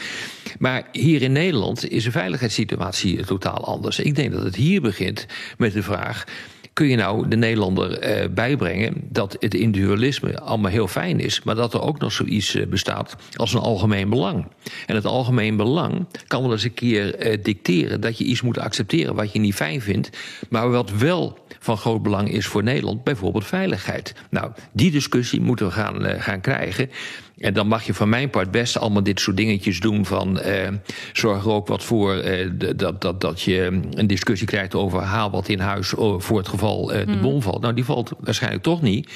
Maar 0.59 0.87
hier 0.91 1.21
in 1.21 1.31
Nederland 1.31 1.89
is 1.89 2.03
de 2.03 2.11
veiligheidssituatie 2.11 3.25
totaal 3.25 3.65
anders. 3.65 3.99
Ik 3.99 4.15
denk 4.15 4.31
dat 4.31 4.43
het 4.43 4.55
hier 4.55 4.81
begint 4.81 5.25
met 5.57 5.73
de 5.73 5.83
vraag 5.83 6.23
kun 6.75 6.87
je 6.87 6.95
nou 6.95 7.27
de 7.27 7.35
Nederlander 7.35 7.99
eh, 7.99 8.29
bijbrengen 8.29 8.93
dat 9.09 9.35
het 9.39 9.53
individualisme 9.53 10.39
allemaal 10.39 10.71
heel 10.71 10.87
fijn 10.87 11.19
is, 11.19 11.43
maar 11.43 11.55
dat 11.55 11.73
er 11.73 11.81
ook 11.81 11.99
nog 11.99 12.11
zoiets 12.11 12.55
eh, 12.55 12.67
bestaat 12.67 13.15
als 13.35 13.53
een 13.53 13.59
algemeen 13.59 14.09
belang. 14.09 14.47
En 14.85 14.95
het 14.95 15.05
algemeen 15.05 15.55
belang 15.55 16.07
kan 16.27 16.41
wel 16.41 16.51
eens 16.51 16.63
een 16.63 16.73
keer 16.73 17.15
eh, 17.15 17.43
dicteren 17.43 18.01
dat 18.01 18.17
je 18.17 18.23
iets 18.23 18.41
moet 18.41 18.59
accepteren 18.59 19.15
wat 19.15 19.33
je 19.33 19.39
niet 19.39 19.55
fijn 19.55 19.81
vindt, 19.81 20.09
maar 20.49 20.69
wat 20.69 20.91
wel 20.91 21.37
van 21.59 21.77
groot 21.77 22.03
belang 22.03 22.31
is 22.31 22.45
voor 22.45 22.63
Nederland, 22.63 23.03
bijvoorbeeld 23.03 23.45
veiligheid. 23.45 24.13
Nou, 24.29 24.51
die 24.73 24.91
discussie 24.91 25.41
moeten 25.41 25.65
we 25.65 25.71
gaan, 25.71 26.21
gaan 26.21 26.41
krijgen. 26.41 26.89
En 27.37 27.53
dan 27.53 27.67
mag 27.67 27.83
je 27.85 27.93
van 27.93 28.09
mijn 28.09 28.29
part 28.29 28.51
best 28.51 28.77
allemaal 28.77 29.03
dit 29.03 29.19
soort 29.19 29.37
dingetjes 29.37 29.79
doen 29.79 30.05
van 30.05 30.39
eh, 30.39 30.67
zorg 31.13 31.43
er 31.43 31.51
ook 31.51 31.67
wat 31.67 31.83
voor 31.83 32.15
eh, 32.15 32.49
dat, 32.75 33.01
dat, 33.01 33.21
dat 33.21 33.41
je 33.41 33.61
een 33.93 34.07
discussie 34.07 34.47
krijgt 34.47 34.75
over 34.75 35.01
haal 35.01 35.31
wat 35.31 35.47
in 35.49 35.59
huis 35.59 35.93
oh, 35.93 36.19
voor 36.21 36.37
het 36.37 36.47
geval 36.47 36.91
eh, 36.93 37.05
de 37.05 37.11
Mhm. 37.11 37.21
bom 37.21 37.41
valt. 37.41 37.61
Nou, 37.61 37.73
die 37.73 37.85
valt 37.85 38.11
waarschijnlijk 38.19 38.63
toch 38.63 38.81
niet. 38.81 39.11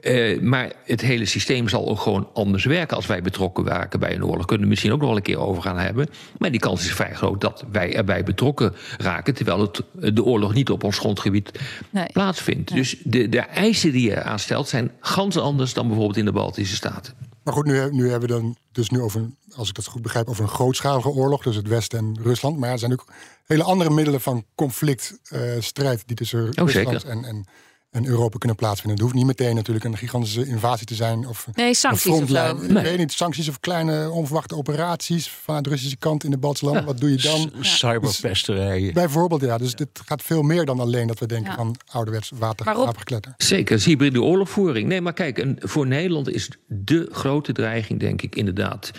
Eh, 0.00 0.40
maar 0.40 0.72
het 0.84 1.00
hele 1.00 1.24
systeem 1.24 1.68
zal 1.68 1.88
ook 1.88 2.00
gewoon 2.00 2.28
anders 2.34 2.64
werken 2.64 2.96
als 2.96 3.06
wij 3.06 3.22
betrokken 3.22 3.66
raken 3.66 4.00
bij 4.00 4.14
een 4.14 4.24
oorlog. 4.24 4.44
Kunnen 4.46 4.64
we 4.64 4.70
misschien 4.70 4.92
ook 4.92 4.98
nog 4.98 5.08
wel 5.08 5.16
een 5.16 5.22
keer 5.22 5.38
over 5.38 5.62
gaan 5.62 5.78
hebben. 5.78 6.08
Maar 6.38 6.50
die 6.50 6.60
kans 6.60 6.84
is 6.84 6.92
vrij 6.92 7.14
groot 7.14 7.40
dat 7.40 7.64
wij 7.72 7.94
erbij 7.94 8.22
betrokken 8.24 8.74
raken. 8.98 9.34
Terwijl 9.34 9.60
het, 9.60 9.82
de 10.14 10.24
oorlog 10.24 10.54
niet 10.54 10.70
op 10.70 10.84
ons 10.84 10.98
grondgebied 10.98 11.50
Nee. 11.90 12.06
plaatsvindt. 12.12 12.74
Dus 12.74 12.96
de, 13.04 13.28
de 13.28 13.40
eisen 13.40 13.92
die 13.92 14.08
je 14.08 14.22
aanstelt 14.22 14.68
zijn 14.68 14.90
gans 15.00 15.36
anders 15.38 15.74
dan 15.74 15.86
bijvoorbeeld 15.86 16.18
in 16.18 16.24
de 16.24 16.32
Baltische 16.32 16.74
Staten. 16.76 17.14
Maar 17.42 17.54
goed, 17.54 17.64
nu, 17.64 17.90
nu 17.90 18.10
hebben 18.10 18.28
we 18.28 18.34
dan 18.34 18.56
dus 18.72 18.90
nu 18.90 19.00
over, 19.00 19.30
als 19.54 19.68
ik 19.68 19.74
dat 19.74 19.86
goed 19.86 20.02
begrijp, 20.02 20.28
over 20.28 20.42
een 20.42 20.50
grootschalige 20.50 21.08
oorlog, 21.08 21.42
dus 21.42 21.56
het 21.56 21.68
Westen 21.68 21.98
en 21.98 22.18
Rusland. 22.22 22.58
Maar 22.58 22.70
er 22.70 22.78
zijn 22.78 22.92
ook 22.92 23.04
hele 23.44 23.62
andere 23.62 23.90
middelen 23.90 24.20
van 24.20 24.44
conflict, 24.54 25.18
eh, 25.28 25.40
strijd 25.58 26.02
die 26.06 26.16
tussen 26.16 26.44
Rusland 26.44 26.70
zeker. 26.70 27.08
en, 27.08 27.24
en, 27.24 27.46
en 27.92 28.06
Europa 28.06 28.38
kunnen 28.38 28.56
plaatsvinden. 28.56 28.92
Het 28.94 29.00
hoeft 29.02 29.14
niet 29.14 29.26
meteen 29.38 29.54
natuurlijk 29.54 29.84
een 29.84 29.96
gigantische 29.96 30.46
invasie 30.46 30.86
te 30.86 30.94
zijn 30.94 31.26
of 31.28 31.46
Nee, 31.54 31.74
sancties 31.74 32.04
een 32.04 32.10
of 32.10 32.16
frontlijn. 32.16 32.56
zo. 32.58 32.64
Ik 32.64 32.70
Nee. 32.70 32.82
weet 32.82 32.98
niet, 32.98 33.12
sancties 33.12 33.48
of 33.48 33.60
kleine 33.60 34.10
onverwachte 34.10 34.56
operaties 34.56 35.28
vanuit 35.28 35.64
de 35.64 35.70
Russische 35.70 35.96
kant 35.96 36.24
in 36.24 36.30
de 36.30 36.38
Baltische 36.38 36.64
landen. 36.66 36.84
Wat 36.84 36.98
doe 37.00 37.10
je 37.10 37.16
dan? 37.16 37.52
Cyberpesterijen. 37.60 38.94
Bijvoorbeeld, 38.94 39.40
ja. 39.40 39.58
Dus 39.58 39.74
dit 39.74 39.88
gaat 40.06 40.22
veel 40.22 40.42
meer 40.42 40.64
dan 40.64 40.80
alleen 40.80 41.06
dat 41.06 41.18
we 41.18 41.26
denken 41.26 41.50
Ja. 41.50 41.56
van 41.56 41.76
ouderwets 41.90 42.30
water, 42.34 42.64
Maar 42.66 42.74
Rob- 42.74 42.84
wapengekletter. 42.84 43.34
Zeker, 43.36 43.76
is 43.76 43.84
hybride 43.84 44.22
oorlogvoering. 44.22 44.88
Nee, 44.88 45.00
maar 45.00 45.12
kijk, 45.12 45.38
een, 45.38 45.56
voor 45.60 45.86
Nederland 45.86 46.28
is 46.28 46.50
de 46.66 47.08
grote 47.12 47.52
dreiging, 47.52 48.00
denk 48.00 48.22
ik, 48.22 48.36
inderdaad 48.36 48.90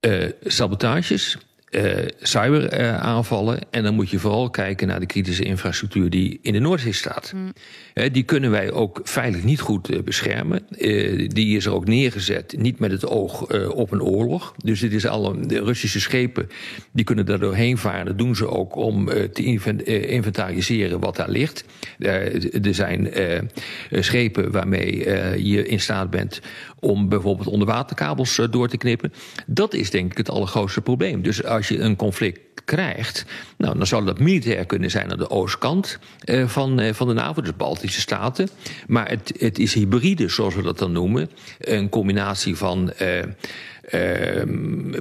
eh, 0.00 0.30
sabotages. 0.44 1.38
Eh 1.70 2.06
cyberaanvallen. 2.20 3.58
en 3.70 3.82
dan 3.82 3.94
moet 3.94 4.10
je 4.10 4.18
vooral 4.18 4.50
kijken 4.50 4.86
naar 4.86 5.00
de 5.00 5.06
kritische 5.06 5.44
infrastructuur 5.44 6.10
die 6.10 6.38
in 6.42 6.52
de 6.52 6.58
Noordzee 6.58 6.92
staat. 6.92 7.34
Hè, 7.94 8.10
die 8.10 8.22
kunnen 8.22 8.50
wij 8.50 8.72
ook 8.72 9.00
veilig 9.04 9.42
niet 9.44 9.60
goed 9.60 9.88
eh, 9.90 10.02
beschermen. 10.02 10.68
Eh, 10.78 11.28
die 11.28 11.56
is 11.56 11.66
er 11.66 11.72
ook 11.74 11.86
neergezet, 11.86 12.54
niet 12.58 12.78
met 12.78 12.90
het 12.90 13.06
oog 13.06 13.44
eh, 13.46 13.68
op 13.68 13.92
een 13.92 14.02
oorlog. 14.02 14.54
Dus 14.64 14.80
dit 14.80 14.92
is 14.92 15.06
alle, 15.06 15.46
de 15.46 15.62
Russische 15.64 16.00
schepen 16.00 16.48
die 16.92 17.04
kunnen 17.04 17.26
daar 17.26 17.38
doorheen 17.38 17.78
varen. 17.78 18.06
Dat 18.06 18.18
doen 18.18 18.36
ze 18.36 18.48
ook 18.48 18.76
om 18.76 19.08
eh, 19.08 19.22
te 19.24 19.42
inven- 19.44 19.84
eh, 19.86 20.10
inventariseren 20.10 21.00
wat 21.00 21.16
daar 21.16 21.30
ligt. 21.30 21.64
Eh, 21.98 22.64
er 22.66 22.74
zijn 22.74 23.12
eh, 23.12 23.40
schepen 23.90 24.50
waarmee 24.52 25.04
eh, 25.04 25.36
je 25.44 25.66
in 25.66 25.80
staat 25.80 26.10
bent 26.10 26.40
om 26.80 27.08
bijvoorbeeld 27.08 27.48
onderwaterkabels 27.48 28.38
eh, 28.38 28.46
door 28.50 28.68
te 28.68 28.76
knippen. 28.76 29.12
Dat 29.46 29.74
is 29.74 29.90
denk 29.90 30.10
ik 30.10 30.16
het 30.16 30.30
allergrootste 30.30 30.80
probleem. 30.80 31.22
Dus 31.22 31.44
als 31.56 31.68
je 31.68 31.78
een 31.78 31.96
conflict 31.96 32.40
krijgt, 32.64 33.24
nou, 33.58 33.78
dan 33.78 33.86
zou 33.86 34.04
dat 34.04 34.18
militair 34.18 34.66
kunnen 34.66 34.90
zijn 34.90 35.10
aan 35.10 35.18
de 35.18 35.30
oostkant 35.30 35.98
eh, 36.24 36.48
van, 36.48 36.80
eh, 36.80 36.94
van 36.94 37.08
de 37.08 37.14
NAVO, 37.14 37.40
dus 37.42 37.56
Baltische 37.56 38.00
Staten. 38.00 38.48
Maar 38.86 39.08
het, 39.08 39.32
het 39.38 39.58
is 39.58 39.74
hybride, 39.74 40.28
zoals 40.28 40.54
we 40.54 40.62
dat 40.62 40.78
dan 40.78 40.92
noemen. 40.92 41.30
Een 41.58 41.88
combinatie 41.88 42.56
van 42.56 42.92
eh, 42.92 43.18
eh, 43.90 44.48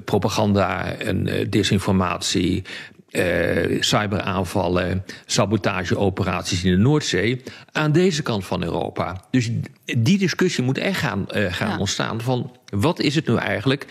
propaganda 0.06 0.91
en 0.94 1.28
eh, 1.28 1.46
desinformatie. 1.50 2.63
eh, 3.10 3.82
cyberaanvallen, 3.82 5.06
sabotageoperaties 5.26 6.63
in 6.63 6.72
de 6.72 6.78
Noordzee 6.78 7.41
aan 7.72 7.91
deze 7.91 8.22
kant 8.22 8.46
van 8.46 8.63
Europa. 8.63 9.26
Dus 9.32 9.50
die 9.98 10.18
discussie 10.18 10.63
moet 10.63 10.78
echt 10.78 11.00
gaan, 11.00 11.30
eh, 11.30 11.54
gaan 11.54 11.70
Ja. 11.70 11.78
ontstaan 11.78 12.22
van 12.22 12.52
wat 12.70 13.00
is 13.00 13.15
het 13.15 13.28
nu 13.28 13.36
eigenlijk 13.36 13.86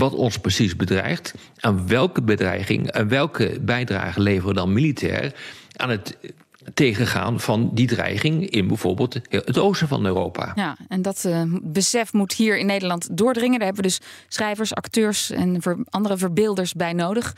wat 0.00 0.14
ons 0.14 0.38
precies 0.38 0.76
bedreigt, 0.76 1.34
aan 1.60 1.88
welke 1.88 2.22
bedreiging 2.22 2.90
en 2.90 3.08
welke 3.08 3.58
bijdrage 3.60 4.20
leveren 4.20 4.48
we 4.48 4.54
dan 4.54 4.72
militair 4.72 5.34
aan 5.76 5.90
het 5.90 6.16
tegengaan 6.74 7.40
van 7.40 7.70
die 7.72 7.86
dreiging 7.86 8.50
in 8.50 8.68
bijvoorbeeld 8.68 9.20
het 9.28 9.58
oosten 9.58 9.88
van 9.88 10.06
Europa. 10.06 10.52
Ja, 10.54 10.76
en 10.88 11.02
dat 11.02 11.24
eh, 11.24 11.42
besef 11.62 12.12
moet 12.12 12.32
hier 12.32 12.58
in 12.58 12.66
Nederland 12.66 13.08
doordringen. 13.16 13.58
Daar 13.58 13.66
hebben 13.66 13.84
we 13.84 13.90
dus 13.90 14.00
schrijvers, 14.28 14.74
acteurs 14.74 15.30
en 15.30 15.62
ver- 15.62 15.84
andere 15.88 16.16
verbeelders 16.16 16.74
bij 16.74 16.92
nodig. 16.92 17.36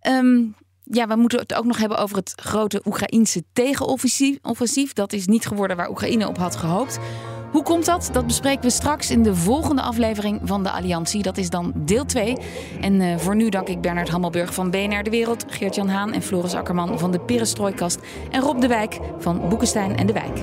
Ehm, 0.00 0.42
ja, 0.84 1.06
we 1.06 1.16
moeten 1.16 1.38
het 1.38 1.54
ook 1.54 1.64
nog 1.64 1.78
hebben 1.78 1.98
over 1.98 2.16
het 2.16 2.32
grote 2.36 2.82
Oekraïense 2.84 3.44
tegenoffensief. 3.52 4.38
offensief. 4.42 4.92
Dat 4.92 5.12
is 5.12 5.26
niet 5.26 5.46
geworden 5.46 5.76
waar 5.76 5.90
Oekraïne 5.90 6.28
op 6.28 6.36
had 6.36 6.56
gehoopt. 6.56 6.98
Hoe 7.54 7.62
komt 7.62 7.84
dat? 7.84 8.08
Dat 8.12 8.26
bespreken 8.26 8.62
we 8.62 8.70
straks 8.70 9.10
in 9.10 9.22
de 9.22 9.34
volgende 9.34 9.82
aflevering 9.82 10.40
van 10.44 10.62
de 10.62 10.70
Alliantie. 10.70 11.22
Dat 11.22 11.36
is 11.36 11.50
dan 11.50 11.72
deel 11.76 12.04
2. 12.04 12.36
En 12.80 13.00
eh, 13.00 13.18
voor 13.18 13.36
nu 13.36 13.48
dank 13.48 13.68
ik 13.68 13.80
Bernard 13.80 14.08
Hammelburg 14.08 14.54
van 14.54 14.70
BNR 14.70 15.02
De 15.02 15.10
Wereld, 15.10 15.44
Geert-Jan 15.48 15.88
Haan 15.88 16.12
en 16.12 16.22
Floris 16.22 16.54
Akkerman 16.54 16.98
van 16.98 17.10
de 17.10 17.20
Perestrooikast 17.20 17.98
en 18.30 18.40
Rob 18.40 18.60
de 18.60 18.66
Wijk 18.66 18.98
van 19.18 19.48
Boekenstein 19.48 19.96
en 19.96 20.06
de 20.06 20.12
Wijk. 20.12 20.42